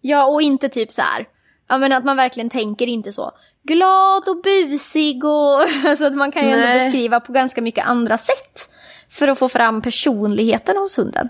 Ja, 0.00 0.26
och 0.26 0.42
inte 0.42 0.68
typ 0.68 0.92
så 0.92 1.02
här. 1.02 1.28
Ja, 1.68 1.78
men 1.78 1.92
att 1.92 2.04
man 2.04 2.16
verkligen 2.16 2.50
tänker 2.50 2.86
inte 2.86 3.12
så. 3.12 3.32
Glad 3.62 4.28
och 4.28 4.42
busig 4.42 5.24
och... 5.24 5.62
Alltså 5.84 6.04
att 6.04 6.14
man 6.14 6.32
kan 6.32 6.44
ju 6.48 6.50
ändå 6.50 6.84
beskriva 6.84 7.20
på 7.20 7.32
ganska 7.32 7.62
mycket 7.62 7.86
andra 7.86 8.18
sätt. 8.18 8.68
För 9.10 9.28
att 9.28 9.38
få 9.38 9.48
fram 9.48 9.82
personligheten 9.82 10.76
hos 10.76 10.98
hunden. 10.98 11.28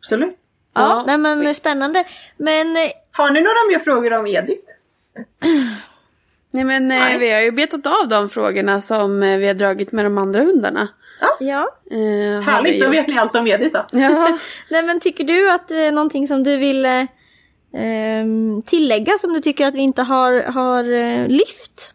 Absolut. 0.00 0.36
Ja, 0.74 0.82
Ja. 0.82 1.04
nej 1.06 1.18
men 1.18 1.54
spännande. 1.54 2.04
Men 2.36 2.76
eh, 2.76 2.90
Har 3.10 3.30
ni 3.30 3.40
några 3.40 3.66
mer 3.68 3.78
frågor 3.78 4.12
om 4.12 4.26
Edith? 4.26 4.70
Nej 6.54 6.64
men 6.64 6.90
eh, 6.90 6.98
Nej. 6.98 7.18
vi 7.18 7.32
har 7.32 7.40
ju 7.40 7.50
betat 7.52 7.86
av 7.86 8.08
de 8.08 8.28
frågorna 8.28 8.80
som 8.80 9.22
eh, 9.22 9.38
vi 9.38 9.46
har 9.46 9.54
dragit 9.54 9.92
med 9.92 10.04
de 10.06 10.18
andra 10.18 10.40
hundarna. 10.42 10.88
ja. 11.40 11.68
Eh, 11.90 11.96
har 11.98 12.40
vi 12.40 12.42
Härligt, 12.44 12.82
då 12.82 12.88
vet 12.90 13.08
ni 13.08 13.18
allt 13.18 13.36
om 13.36 13.46
Edith 13.46 13.72
då. 13.72 13.84
Ja, 13.98 14.38
Nej 14.70 14.82
men 14.82 15.00
tycker 15.00 15.24
du 15.24 15.50
att 15.50 15.68
det 15.68 15.86
är 15.86 15.92
någonting 15.92 16.28
som 16.28 16.42
du 16.42 16.56
vill 16.56 16.84
eh, 16.84 17.04
ehm, 17.76 18.62
tillägga 18.66 19.12
som 19.18 19.32
du 19.32 19.40
tycker 19.40 19.66
att 19.66 19.74
vi 19.74 19.80
inte 19.80 20.02
har, 20.02 20.42
har 20.42 20.92
eh, 20.92 21.28
lyft? 21.28 21.90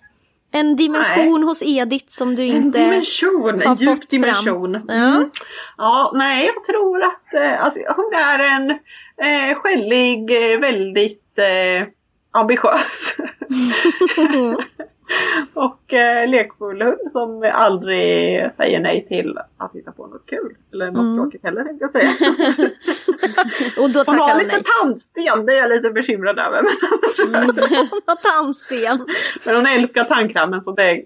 En 0.52 0.76
dimension 0.76 1.44
hos 1.44 1.64
Edith 1.66 2.06
som 2.08 2.36
du 2.36 2.44
En 2.44 2.56
inte... 2.56 2.80
dimension, 2.80 3.62
har 3.66 3.72
en 3.72 3.76
djup 3.76 3.90
fått 3.90 4.10
dimension. 4.10 4.74
fram. 4.74 4.86
Ja. 4.88 5.16
Mm. 5.16 5.30
ja, 5.78 6.12
nej 6.16 6.46
jag 6.56 6.64
tror 6.64 7.04
att 7.04 7.34
eh, 7.34 7.64
alltså, 7.64 7.80
hon 7.96 8.14
är 8.14 8.40
en 8.40 8.70
eh, 8.72 9.56
skällig, 9.56 10.52
eh, 10.54 10.60
väldigt 10.60 11.38
eh, 11.38 11.88
ambitiös 12.32 13.16
och 15.54 15.94
eh, 15.94 16.30
lekfull 16.30 16.96
som 17.12 17.52
aldrig 17.54 18.40
säger 18.54 18.80
nej 18.80 19.06
till 19.08 19.38
att 19.58 19.76
hitta 19.76 19.92
på 19.92 20.08
något 20.08 20.26
kul. 20.26 20.56
Eller 20.74 20.92
något 20.92 21.00
Mm. 21.00 21.16
tråkigt 21.18 21.44
heller 21.44 21.64
tänkte 21.64 21.84
jag 21.84 21.92
säga. 21.92 22.10
Och 23.84 23.90
då 23.90 24.04
Hon 24.06 24.20
har 24.20 24.36
lite 24.40 24.56
nej. 24.56 24.64
tandsten, 24.82 25.46
det 25.46 25.54
är 25.54 25.58
jag 25.58 25.70
lite 25.70 25.90
bekymrad 25.92 26.40
över. 26.40 26.62
Men, 27.32 27.44
Hon 27.90 28.02
har 28.06 28.16
tandsten. 28.16 29.06
men 29.46 29.56
hon 29.56 29.66
älskar 29.66 30.04
tandkrämen 30.04 30.62
så 30.62 30.72
det, 30.72 31.04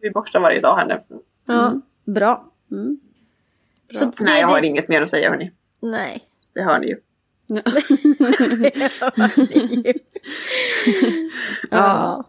vi 0.00 0.10
borstar 0.10 0.40
varje 0.40 0.60
dag 0.60 0.76
här 0.76 0.86
nu. 0.86 1.00
Ja, 1.46 1.72
bra. 2.04 2.44
Mm. 2.70 2.98
Så 3.92 4.04
det, 4.04 4.12
Nej, 4.20 4.40
jag 4.40 4.48
har 4.48 4.60
det, 4.60 4.66
inget 4.66 4.88
mer 4.88 5.02
att 5.02 5.10
säga 5.10 5.30
hörni. 5.30 5.50
nej. 5.80 6.22
Det 6.54 6.62
hör 6.62 6.78
ni 6.78 6.86
ju. 6.86 6.96
Ja. 11.70 12.24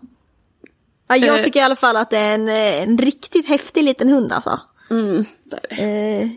ja. 1.08 1.16
Jag 1.16 1.38
Eh. 1.40 1.44
tycker 1.44 1.60
i 1.60 1.64
alla 1.64 1.76
fall 1.76 1.98
att 1.98 2.10
det 2.10 2.18
är 2.18 2.34
en, 2.36 2.48
eh, 2.50 2.82
en 2.84 2.98
riktigt 2.98 3.48
häftig 3.48 3.84
liten 3.84 4.10
hund 4.10 4.32
alltså. 4.32 4.60
Mm. 4.92 5.26
Eh, 5.70 6.28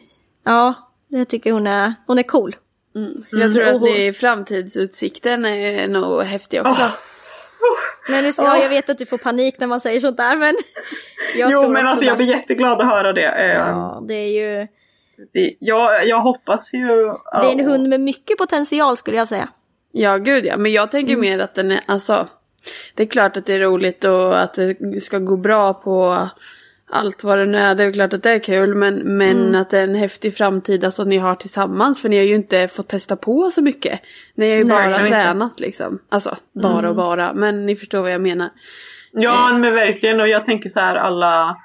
ja, 0.45 0.75
jag 1.09 1.29
tycker 1.29 1.53
hon 1.53 1.67
är, 1.67 1.95
hon 2.07 2.19
är 2.19 2.23
cool. 2.23 2.57
Mm. 2.97 3.25
Jag 3.31 3.55
tror 3.55 3.69
och 3.71 3.77
att 3.77 3.83
det, 3.83 4.13
framtidsutsikten 4.13 5.45
är 5.45 5.89
nog 5.89 6.23
häftig 6.23 6.61
också. 6.67 6.83
Men 8.09 8.25
nu, 8.25 8.31
ja, 8.37 8.63
jag 8.63 8.69
vet 8.69 8.89
att 8.91 8.99
du 8.99 9.07
får 9.07 9.19
panik 9.19 9.55
när 9.61 9.67
man 9.67 9.81
säger 9.81 10.01
sånt 10.01 10.17
där 10.17 10.37
men... 10.37 10.57
Jag 11.37 11.51
jo 11.53 11.59
tror 11.59 11.73
men 11.73 11.87
alltså 11.87 12.05
jag 12.05 12.17
blir 12.17 12.27
jätteglad 12.27 12.81
att 12.81 12.87
höra 12.87 13.13
det. 13.13 13.27
Eh, 13.29 13.57
Ja, 13.59 14.03
det 14.09 14.15
är 14.15 14.29
ju... 14.61 14.67
det 15.33 15.57
jag, 15.61 16.07
jag 16.07 16.21
hoppas 16.21 16.75
ju... 16.75 16.87
Det 17.33 17.47
är 17.47 17.53
en 17.53 17.67
hund 17.67 17.89
med 17.89 18.01
mycket 18.01 18.39
potential 18.39 18.97
skulle 18.97 19.17
jag 19.17 19.29
säga. 19.29 19.49
Ja, 19.93 20.17
gud 20.17 20.47
ja. 20.47 20.57
Men 20.57 20.73
jag 20.73 20.91
tänker 20.91 21.17
mer 21.17 21.39
att 21.39 21.55
den 21.55 21.71
är, 21.71 21.81
alltså. 21.87 22.27
Det 22.95 23.03
är 23.03 23.07
klart 23.07 23.37
att 23.37 23.47
det 23.47 23.55
är 23.55 23.61
roligt 23.61 24.05
och 24.05 24.41
att 24.41 24.55
det 24.55 25.01
ska 25.03 25.19
gå 25.19 25.37
bra 25.37 25.75
på 25.75 26.29
allt 26.91 27.25
vad 27.25 27.39
det 27.39 27.47
nu 27.47 27.59
är. 27.59 27.75
Det 27.75 27.85
är 27.85 27.93
klart 27.93 28.13
att 28.13 28.23
det 28.23 28.31
är 28.31 28.39
kul. 28.39 28.75
Men, 28.75 28.95
men 28.95 29.55
att 29.55 29.71
det 29.71 29.79
är 29.79 29.85
en 29.85 29.95
häftig 29.95 30.37
framtid 30.37 30.85
alltså, 30.85 31.05
ni 31.05 31.19
har 31.19 31.35
tillsammans. 31.35 32.03
För 32.03 32.09
ni 32.09 32.17
har 32.17 32.25
ju 32.25 32.35
inte 32.35 32.69
fått 32.69 32.89
testa 32.89 33.17
på 33.17 33.51
så 33.51 33.63
mycket. 33.63 34.01
Ni 34.35 34.51
har 34.51 34.57
ju 34.57 34.65
Nej, 34.65 34.73
bara 34.73 34.89
verkligen 34.89 35.07
inte. 35.07 35.25
tränat 35.25 35.61
liksom. 35.61 35.99
Alltså, 36.09 36.37
bara 36.53 36.89
och 36.89 36.97
bara. 36.97 37.35
Men 37.35 37.67
ni 37.67 37.77
förstår 37.77 38.01
vad 38.01 38.13
jag 38.13 38.21
menar. 38.21 38.51
Ja 39.13 39.59
men 39.59 39.75
verkligen 39.75 40.21
och 40.21 40.29
jag 40.29 40.45
tänker 40.45 40.69
så 40.69 40.81
här 40.81 40.95
alla... 40.95 41.57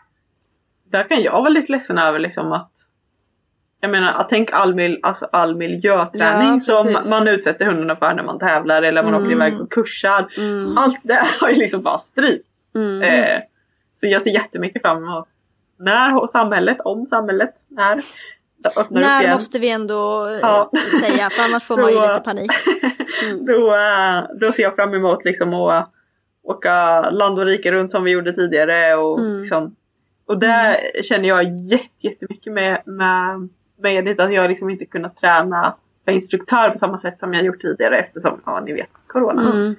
Där 0.92 1.04
kan 1.04 1.24
jag 1.24 1.32
vara 1.32 1.50
lite 1.50 1.72
ledsen 1.72 1.98
över 1.98 2.20
liksom 2.20 2.52
att... 2.52 2.72
Jag 3.84 3.92
menar, 3.92 4.14
att 4.14 4.30
tänk 4.30 4.50
all, 4.54 4.76
mil, 4.76 5.00
alltså 5.04 5.28
all 5.32 5.56
miljöträning 5.56 6.54
Ja, 6.54 6.60
som 6.60 7.10
man 7.10 7.28
utsätter 7.28 7.66
hundarna 7.66 7.96
för 7.96 8.14
när 8.14 8.24
man 8.24 8.40
tävlar 8.40 8.82
eller 8.84 9.04
man 9.04 9.16
åker 9.16 9.32
iväg 9.32 9.58
på 9.58 9.66
kursar. 9.66 10.28
Mm. 10.38 10.78
Allt 10.78 11.00
det 11.04 11.20
har 11.42 11.50
ju 11.50 11.56
liksom 11.56 11.82
bara 11.82 11.98
strypts. 11.98 12.62
Mm. 12.76 13.02
Eh, 13.02 13.40
så 13.94 14.08
jag 14.08 14.22
ser 14.22 14.32
jättemycket 14.32 14.82
fram 14.82 14.98
emot 14.98 15.28
när 15.80 16.28
samhället, 16.28 16.78
om 16.82 17.06
samhället, 17.08 17.54
när 17.68 18.02
öppnar 18.66 18.84
upp 18.84 18.90
När 18.90 19.22
igen. 19.22 19.34
måste 19.34 19.60
vi 19.60 19.72
ändå 19.72 20.28
eh, 20.28 20.38
Ja. 20.42 20.72
säga, 21.00 21.30
för 21.30 21.44
annars 21.44 21.64
får 21.64 21.76
Så- 21.76 21.82
man 21.82 21.92
ju 21.92 22.02
lite 22.10 22.22
panik. 22.22 22.52
då, 23.48 23.76
eh, 23.76 24.24
då 24.40 24.52
ser 24.52 24.64
jag 24.64 24.76
fram 24.76 24.94
emot 24.94 25.26
liksom 25.26 25.54
att 25.54 25.92
åka 26.44 27.02
land 27.10 27.40
och 27.40 27.46
rike 27.46 27.72
runt 27.72 27.92
som 27.92 28.04
vi 28.04 28.12
gjorde 28.12 28.32
tidigare. 28.34 28.96
Och, 28.96 29.20
Mm. 29.20 29.40
liksom, 29.40 29.76
och 30.28 30.38
det 30.40 30.80
känner 31.04 31.28
jag 31.30 31.44
jätte, 31.60 32.08
jättemycket 32.08 32.54
med, 32.54 32.82
med, 32.86 33.50
med 33.84 34.06
det 34.06 34.20
att 34.20 34.34
jag 34.34 34.50
liksom 34.50 34.70
inte 34.70 34.86
kunnat 34.86 35.18
träna 35.18 35.76
för 36.06 36.12
instruktör 36.12 36.70
på 36.70 36.78
samma 36.78 36.98
sätt 36.98 37.20
som 37.20 37.34
jag 37.34 37.46
gjort 37.46 37.62
tidigare 37.62 38.00
eftersom, 38.00 38.42
ja 38.46 38.60
ni 38.60 38.74
vet, 38.74 38.90
corona. 39.08 39.52
Mm. 39.54 39.76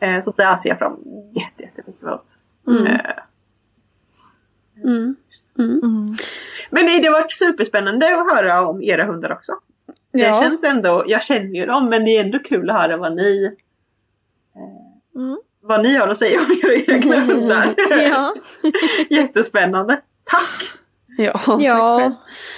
Eh, 0.00 0.24
så 0.24 0.30
där 0.36 0.56
ser 0.56 0.68
jag 0.68 0.78
fram 0.78 0.96
jätte, 1.32 1.62
jättemycket 1.62 2.02
emot. 2.02 2.38
Mm. 2.68 2.86
Eh, 2.86 3.00
Mm. 4.84 5.16
Mm. 5.58 5.80
Mm. 5.82 6.16
men 6.70 6.84
nej, 6.84 7.00
det 7.00 7.08
har 7.08 7.12
varit 7.20 7.32
superspännande 7.32 8.20
att 8.20 8.34
höra 8.36 8.66
om 8.68 8.82
era 8.82 9.04
hundar 9.04 9.32
också. 9.32 9.52
Det 10.12 10.18
Ja. 10.18 10.42
känns 10.42 10.64
ändå, 10.64 11.04
jag 11.06 11.22
känner 11.22 11.54
ju 11.60 11.66
dem 11.66 11.88
men 11.88 12.04
det 12.04 12.10
är 12.16 12.24
ändå 12.24 12.38
kul 12.38 12.70
att 12.70 12.76
höra 12.80 12.96
vad 12.96 13.16
ni 13.16 13.56
Mm. 15.16 15.38
vad 15.60 15.82
ni 15.82 15.96
har 15.96 16.08
att 16.08 16.18
säga 16.18 16.38
om 16.40 16.46
era 16.62 16.74
egna 16.96 17.20
hundar. 17.20 17.74
Ja, 18.10 18.34
Jättespännande. 19.10 20.00
Tack! 20.24 20.72
Ja, 21.24 21.32
tack 21.32 21.44
själv. 21.46 21.62
ja 21.62 22.12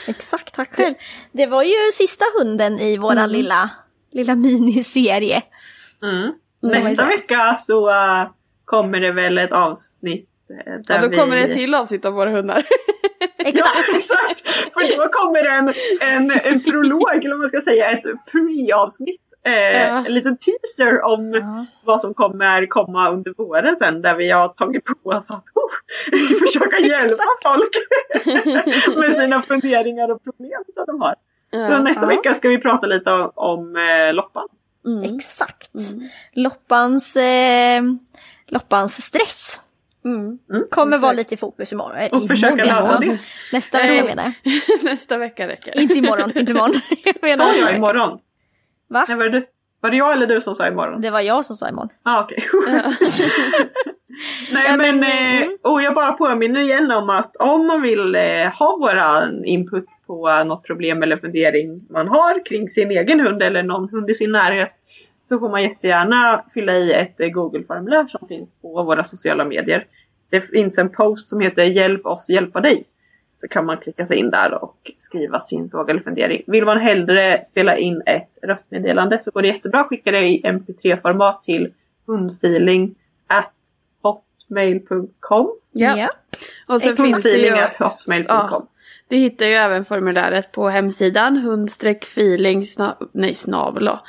exakt, 0.07 0.55
tack 0.55 0.75
själv. 0.77 0.94
Det 1.33 1.47
var 1.47 1.62
ju 1.62 1.75
sista 1.92 2.25
hunden 2.38 2.79
i 2.79 2.97
våra 2.97 3.12
Mm. 3.12 3.31
lilla, 3.31 3.71
lilla 4.12 4.35
miniserie. 4.35 5.42
Mm. 6.03 6.33
vad 6.61 6.73
Nästa 6.73 7.03
det? 7.03 7.09
vecka 7.09 7.57
så 7.61 7.90
äh, 7.90 8.29
kommer 8.64 9.01
det 9.01 9.12
väl 9.12 9.38
ett 9.38 9.53
avsnitt 9.53 10.29
där 10.49 10.85
Ja, 10.88 11.01
då 11.09 11.11
kommer 11.16 11.37
vi... 11.37 11.42
det 11.42 11.49
ett 11.49 11.55
till 11.57 11.75
avsnitt 11.75 12.05
av 12.05 12.12
våra 12.14 12.31
hundar. 12.31 12.64
Ja, 13.40 13.44
Exakt. 13.51 13.88
exakt! 13.97 14.49
För 14.75 14.97
då 14.97 15.09
kommer 15.09 15.42
det 15.42 15.51
en, 15.51 15.75
en, 16.16 16.31
en 16.44 16.62
prolog, 16.64 17.14
eller 17.25 17.31
vad 17.31 17.38
man 17.38 17.49
ska 17.49 17.61
säga, 17.61 17.90
ett 17.90 18.03
pre-avsnitt. 18.33 19.21
Eh, 19.49 19.89
Ja. 19.89 20.07
En 20.07 20.15
liten 20.15 20.37
teaser 20.37 21.03
om 21.05 21.33
Ja. 21.35 21.67
vad 21.85 22.01
som 22.01 22.15
kommer 22.15 22.67
komma 22.67 23.11
under 23.11 23.35
våren 23.37 23.77
sen 23.77 24.03
där 24.03 24.15
vi 24.15 24.31
har 24.31 24.49
tagit 24.49 24.85
på 24.85 25.11
oss 25.11 25.31
att 25.31 25.45
oh, 25.55 25.71
försöka 26.47 26.79
hjälpa 26.79 27.25
folk 27.43 27.71
med 28.99 29.15
sina 29.15 29.43
funderingar 29.43 30.11
och 30.11 30.25
problem 30.25 30.63
som 30.75 30.85
de 30.87 31.01
har. 31.01 31.15
Så 31.69 31.79
nästa 31.83 32.03
Ja. 32.03 32.09
vecka 32.09 32.35
ska 32.35 32.49
vi 32.49 32.59
prata 32.59 32.87
lite 32.87 33.11
om, 33.13 33.31
om 33.35 33.77
eh, 33.77 34.15
loppan. 34.15 34.49
Mm. 34.87 35.17
Exakt. 35.17 35.71
Loppans, 36.33 37.17
eh, 37.17 37.83
Loppans 38.47 39.03
stress 39.05 39.61
Mm. 40.05 40.39
kommer 40.71 40.99
vara 40.99 41.13
lite 41.13 41.35
i 41.35 41.37
fokus 41.37 41.73
imorgon. 41.73 41.97
eh, 41.97 42.09
Och 42.13 42.29
försöka 42.29 42.53
imorgon. 42.65 42.67
lösa 42.87 42.99
det. 42.99 43.19
Nästa 43.53 43.79
vecka 43.79 44.05
menar 44.05 44.33
jag. 44.43 44.53
Nästa 44.85 45.19
vecka 45.19 45.49
räcker. 45.49 45.81
Inte 45.81 45.99
imorgon, 45.99 46.39
inte 46.39 46.53
imorgon. 46.53 46.81
Jag 47.05 47.15
menar 47.23 47.37
Sa 47.37 47.55
jag 47.55 47.77
imorgon? 47.77 48.19
Va? 48.88 49.05
Nej, 49.09 49.16
var, 49.16 49.24
det 49.24 49.31
du? 49.31 49.46
var 49.81 49.90
det 49.90 49.96
jag 49.96 50.12
eller 50.12 50.27
du 50.27 50.40
som 50.40 50.55
sa 50.55 50.68
imorgon? 50.68 51.01
Det 51.01 51.11
var 51.11 51.20
jag 51.20 51.44
som 51.44 51.57
sa 51.57 51.68
imorgon. 51.68 51.88
Ah, 52.03 52.22
okej. 52.22 52.44
Nej 54.53 54.64
Ja, 54.66 54.77
men, 54.77 55.01
men, 55.01 55.03
eh, 55.03 55.42
mm. 55.42 55.57
och 55.62 55.83
jag 55.83 55.94
bara 55.94 56.12
påminner 56.12 56.61
igen 56.61 56.90
om 56.90 57.11
att 57.11 57.37
om 57.37 57.66
man 57.66 57.83
vill 57.83 58.14
eh, 58.14 58.46
ha 58.59 58.77
våran 58.77 59.44
input 59.44 59.85
på 60.07 60.29
eh, 60.29 60.44
något 60.44 60.66
problem 60.66 61.03
eller 61.03 61.16
fundering 61.16 61.87
man 61.90 62.09
har 62.09 62.46
kring 62.46 62.68
sin 62.68 62.90
egen 62.90 63.20
hund 63.20 63.42
eller 63.42 63.62
någon 63.62 63.88
hund 63.88 64.11
i 64.11 64.14
sin 64.14 64.33
närhet 64.33 64.72
så 65.24 65.38
får 65.38 65.48
man 65.48 65.62
jättegärna 65.62 66.44
fylla 66.55 66.77
i 66.77 66.92
ett 66.92 67.20
eh, 67.20 67.29
Google-formulär 67.29 68.07
som 68.07 68.29
finns 68.29 68.55
på 68.62 68.83
våra 68.83 69.05
sociala 69.05 69.44
medier. 69.44 69.87
Det 70.31 70.40
finns 70.40 70.79
en 70.79 70.88
post 70.88 71.29
som 71.29 71.40
heter 71.40 71.64
Hjälp 71.64 72.07
oss 72.07 72.31
hjälpa 72.31 72.61
dig. 72.61 72.85
Så 73.40 73.48
kan 73.48 73.66
man 73.66 73.77
klicka 73.77 74.07
sig 74.07 74.16
in 74.18 74.31
där 74.31 74.64
och 74.64 74.90
skriva 74.98 75.40
sin 75.40 75.70
fråga 75.70 75.90
eller 75.90 76.03
fundering. 76.03 76.42
Vill 76.46 76.64
man 76.64 76.81
hellre 76.81 77.44
spela 77.44 77.77
in 77.77 78.03
ett 78.07 78.38
röstmeddelande 78.42 79.18
så 79.18 79.31
går 79.31 79.42
det 79.42 79.48
jättebra 79.48 79.81
att 79.81 79.88
skicka 79.88 80.11
det 80.11 80.29
i 80.29 80.42
mp3-format 80.42 81.42
till 81.42 81.72
hundfeeling 82.07 82.94
at 83.27 83.53
hotmail.com. 84.03 85.55
Ja. 85.72 86.11
Och 86.66 86.83
sen 86.83 86.96
finns 86.96 87.22
det 87.22 87.31
ju... 87.31 87.51
Hundfeeling 87.51 87.68
hotmail.com. 87.79 88.66
Ja. 88.68 88.68
Du 89.09 89.16
hittar 89.16 89.46
ju 89.46 89.53
även 89.53 89.85
formuläret 89.85 90.53
på 90.53 90.68
hemsidan 90.68 91.37
hundstreckfeeling 91.37 92.61
sna- 92.61 93.09
nej 93.12 93.35
snavel 93.35 93.85
då. 93.85 94.01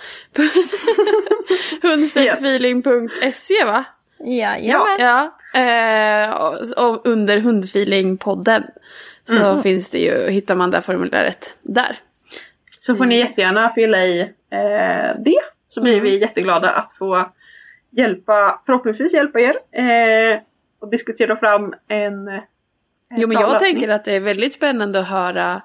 hundstreckfeeling.se 1.87 3.65
va? 3.65 3.85
Jajamän. 4.19 4.97
Ja. 4.99 5.37
Eh, 5.59 6.29
och, 6.33 6.87
och 6.89 7.07
under 7.07 7.39
hundfeelingpodden 7.39 8.63
så 9.29 9.61
finns 9.61 9.89
det 9.89 9.99
ju, 9.99 10.29
hittar 10.29 10.55
man 10.55 10.71
det 10.71 10.81
formuläret 10.81 11.55
där. 11.61 11.97
Så 12.79 12.95
får 12.95 13.05
ni 13.05 13.17
jättegärna 13.19 13.69
fylla 13.69 14.05
i 14.05 14.19
eh, 14.21 15.21
det. 15.25 15.39
Så 15.69 15.81
blir 15.81 16.01
vi 16.01 16.19
jätteglada 16.21 16.69
att 16.69 16.91
få 16.93 17.31
hjälpa, 17.91 18.61
förhoppningsvis 18.65 19.13
hjälpa 19.13 19.39
er. 19.39 19.55
Eh, 19.71 20.39
och 20.81 20.89
diskutera 20.89 21.35
fram 21.35 21.73
en, 21.87 22.27
en 22.27 22.41
Jo 23.17 23.27
men 23.27 23.37
jag 23.41 23.51
lösning. 23.51 23.73
tänker 23.73 23.89
att 23.89 24.05
det 24.05 24.13
är 24.15 24.19
väldigt 24.19 24.53
spännande 24.53 24.99
att 24.99 25.07
höra 25.07 25.61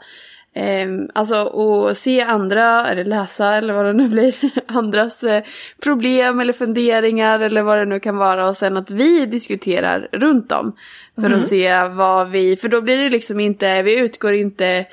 ehm, 0.55 1.09
Alltså 1.15 1.43
och 1.43 1.97
se 1.97 2.21
andra, 2.21 2.87
eller 2.89 3.05
läsa 3.05 3.55
eller 3.55 3.75
vad 3.75 3.85
det 3.85 3.93
nu 3.93 4.09
blir, 4.09 4.37
andras 4.67 5.23
eh, 5.23 5.43
problem 5.83 6.41
eller 6.41 6.53
funderingar 6.53 7.41
eller 7.41 7.63
vad 7.63 7.79
det 7.79 7.85
nu 7.85 8.01
kan 8.01 8.17
vara 8.17 8.49
och 8.49 8.57
sen 8.57 8.77
att 8.77 8.91
vi 8.91 9.27
diskuterar 9.27 10.09
runt 10.13 10.49
dem. 10.49 10.77
För 11.21 11.31
att 11.31 11.49
se 11.49 11.85
vad 11.85 12.31
vi, 12.31 12.57
för 12.57 12.69
då 12.69 12.81
blir 12.81 12.97
det 12.97 13.11
liksom 13.11 13.41
inte, 13.41 13.83
vi 13.83 13.99
utgår 13.99 14.33
inte 14.33 14.87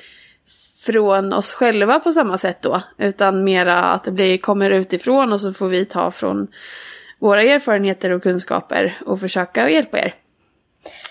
från 0.86 1.32
oss 1.32 1.52
själva 1.52 2.00
på 2.00 2.12
samma 2.12 2.38
sätt 2.38 2.62
då. 2.62 2.82
Utan 2.98 3.44
mera 3.44 3.78
att 3.78 4.04
det 4.04 4.12
blir, 4.12 4.38
kommer 4.38 4.70
utifrån 4.70 5.32
och 5.32 5.40
så 5.40 5.52
får 5.52 5.68
vi 5.68 5.84
ta 5.84 6.10
från 6.10 6.48
våra 7.18 7.42
erfarenheter 7.42 8.10
och 8.10 8.22
kunskaper 8.22 8.98
och 9.06 9.20
försöka 9.20 9.70
hjälpa 9.70 9.98
er. 9.98 10.14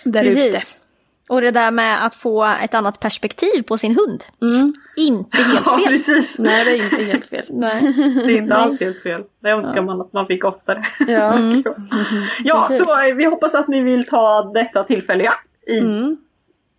Där 0.03 0.23
ute. 0.23 0.59
Och 1.31 1.41
det 1.41 1.51
där 1.51 1.71
med 1.71 2.05
att 2.05 2.15
få 2.15 2.43
ett 2.45 2.73
annat 2.73 2.99
perspektiv 2.99 3.61
på 3.63 3.77
sin 3.77 3.95
hund. 3.95 4.23
Mm. 4.41 4.73
Inte 4.95 5.37
helt 5.43 5.65
Ja 5.65 5.77
fel. 5.79 5.87
precis. 5.93 6.39
Nej, 6.39 6.65
det 6.65 6.71
är 6.71 6.83
inte 6.83 7.03
helt 7.03 7.27
fel. 7.27 7.45
Nej. 7.49 7.81
Det 8.25 8.33
är 8.33 8.37
inte 8.37 8.55
alls 8.55 8.79
helt 8.79 9.03
fel. 9.03 9.23
Det 9.43 9.49
önskar 9.49 9.81
man 9.81 10.01
att 10.01 10.13
man 10.13 10.25
fick 10.25 10.45
oftare. 10.45 10.85
Ja. 10.99 11.07
ja, 12.43 12.65
Precis. 12.67 12.85
så 12.85 13.07
eh, 13.07 13.15
vi 13.15 13.25
hoppas 13.25 13.53
att 13.55 13.67
ni 13.67 13.81
vill 13.81 14.05
ta 14.07 14.51
detta 14.53 14.83
tillfälle 14.83 15.23
i 15.67 15.79
Mm. 15.79 16.17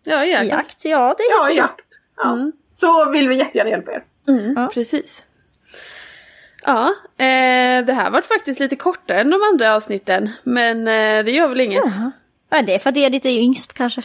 Ja, 0.05 0.25
I 0.25 0.33
ja. 0.33 0.43
jakt, 0.43 0.85
ja 0.85 1.15
det 1.19 1.25
ja, 1.31 1.49
i 1.49 1.53
så. 1.53 1.59
jakt. 1.59 1.85
Ja. 2.17 2.33
Mm. 2.33 2.53
Så 2.73 3.11
vill 3.11 3.29
vi 3.29 3.35
jättegärna 3.37 3.71
hjälpa 3.71 3.93
er. 3.93 4.05
Mm, 4.29 4.55
Ja. 4.57 4.71
Precis. 4.75 5.27
Ja, 6.65 6.87
eh, 7.19 7.85
det 7.87 7.93
här 7.93 8.11
var 8.11 8.21
faktiskt 8.21 8.61
lite 8.61 8.77
kortare 8.77 9.21
än 9.21 9.31
de 9.31 9.41
andra 9.53 9.75
avsnitten. 9.77 10.31
Men 10.43 10.79
eh, 10.79 11.25
det 11.25 11.31
gör 11.31 11.49
väl 11.49 11.61
inget. 11.61 11.85
Ja, 12.51 12.63
det 12.63 12.75
är 12.75 12.79
för 12.79 12.91
att 12.91 12.97
Edith 12.97 13.27
är 13.27 13.31
yngst 13.31 13.75
kanske. 13.75 14.03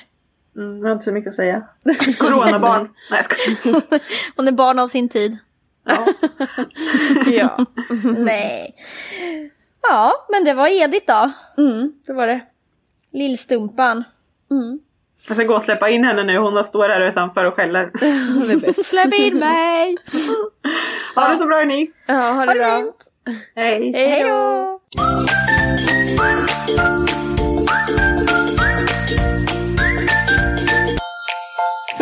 Mm, 0.57 0.77
jag 0.79 0.85
har 0.87 0.93
inte 0.93 1.05
så 1.05 1.11
mycket 1.11 1.29
att 1.29 1.35
säga. 1.35 1.61
Coronabarn. 2.19 2.89
Nej 3.11 3.19
jag 3.19 3.25
skojar. 3.25 3.81
Hon 4.35 4.47
är 4.47 4.51
barn 4.51 4.79
av 4.79 4.87
sin 4.87 5.09
tid. 5.09 5.37
Ja. 5.85 6.07
ja. 7.31 7.65
Nej. 8.17 8.75
Ja, 9.81 10.25
men 10.29 10.43
det 10.43 10.53
var 10.53 10.67
Edith 10.67 11.05
då. 11.07 11.31
Mm, 11.63 11.93
det 12.05 12.13
var 12.13 12.27
det. 12.27 12.41
Lillstumpan. 13.13 14.03
Mm. 14.51 14.79
Jag 15.27 15.37
ska 15.37 15.45
gå 15.45 15.55
och 15.55 15.61
släppa 15.61 15.89
in 15.89 16.03
henne 16.03 16.23
nu. 16.23 16.37
Hon 16.37 16.63
står 16.63 16.89
här 16.89 17.01
utanför 17.01 17.45
och 17.45 17.53
skäller. 17.53 17.91
Det 17.93 18.07
är 18.53 18.57
bäst. 18.57 18.85
Släpp 18.85 19.13
in 19.13 19.37
mig! 19.37 19.97
Ha 21.15 21.27
det 21.27 21.37
så 21.37 21.45
bra 21.45 21.63
ni. 21.63 21.91
Ja, 22.05 22.31
ha 22.31 22.45
det 22.45 22.53
bra. 22.53 22.93
Hej. 23.55 23.91
Hej 23.95 24.23
då! 24.23 24.79